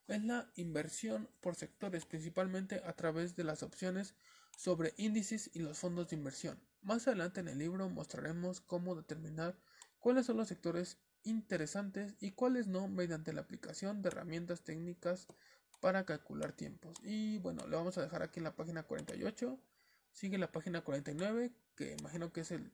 [0.06, 4.14] es la inversión por sectores, principalmente a través de las opciones
[4.56, 6.58] sobre índices y los fondos de inversión.
[6.82, 9.56] Más adelante en el libro mostraremos cómo determinar
[10.00, 15.26] cuáles son los sectores interesantes y cuáles no mediante la aplicación de herramientas técnicas
[15.80, 16.96] para calcular tiempos.
[17.02, 19.58] Y bueno, le vamos a dejar aquí en la página 48.
[20.12, 22.72] Sigue la página 49, que imagino que es el,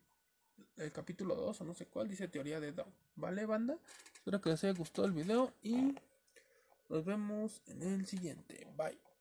[0.76, 2.86] el capítulo 2 o no sé cuál, dice teoría de Dow.
[3.16, 3.76] ¿Vale, banda?
[4.14, 5.96] Espero que les haya gustado el video y
[6.88, 8.68] nos vemos en el siguiente.
[8.76, 9.11] Bye.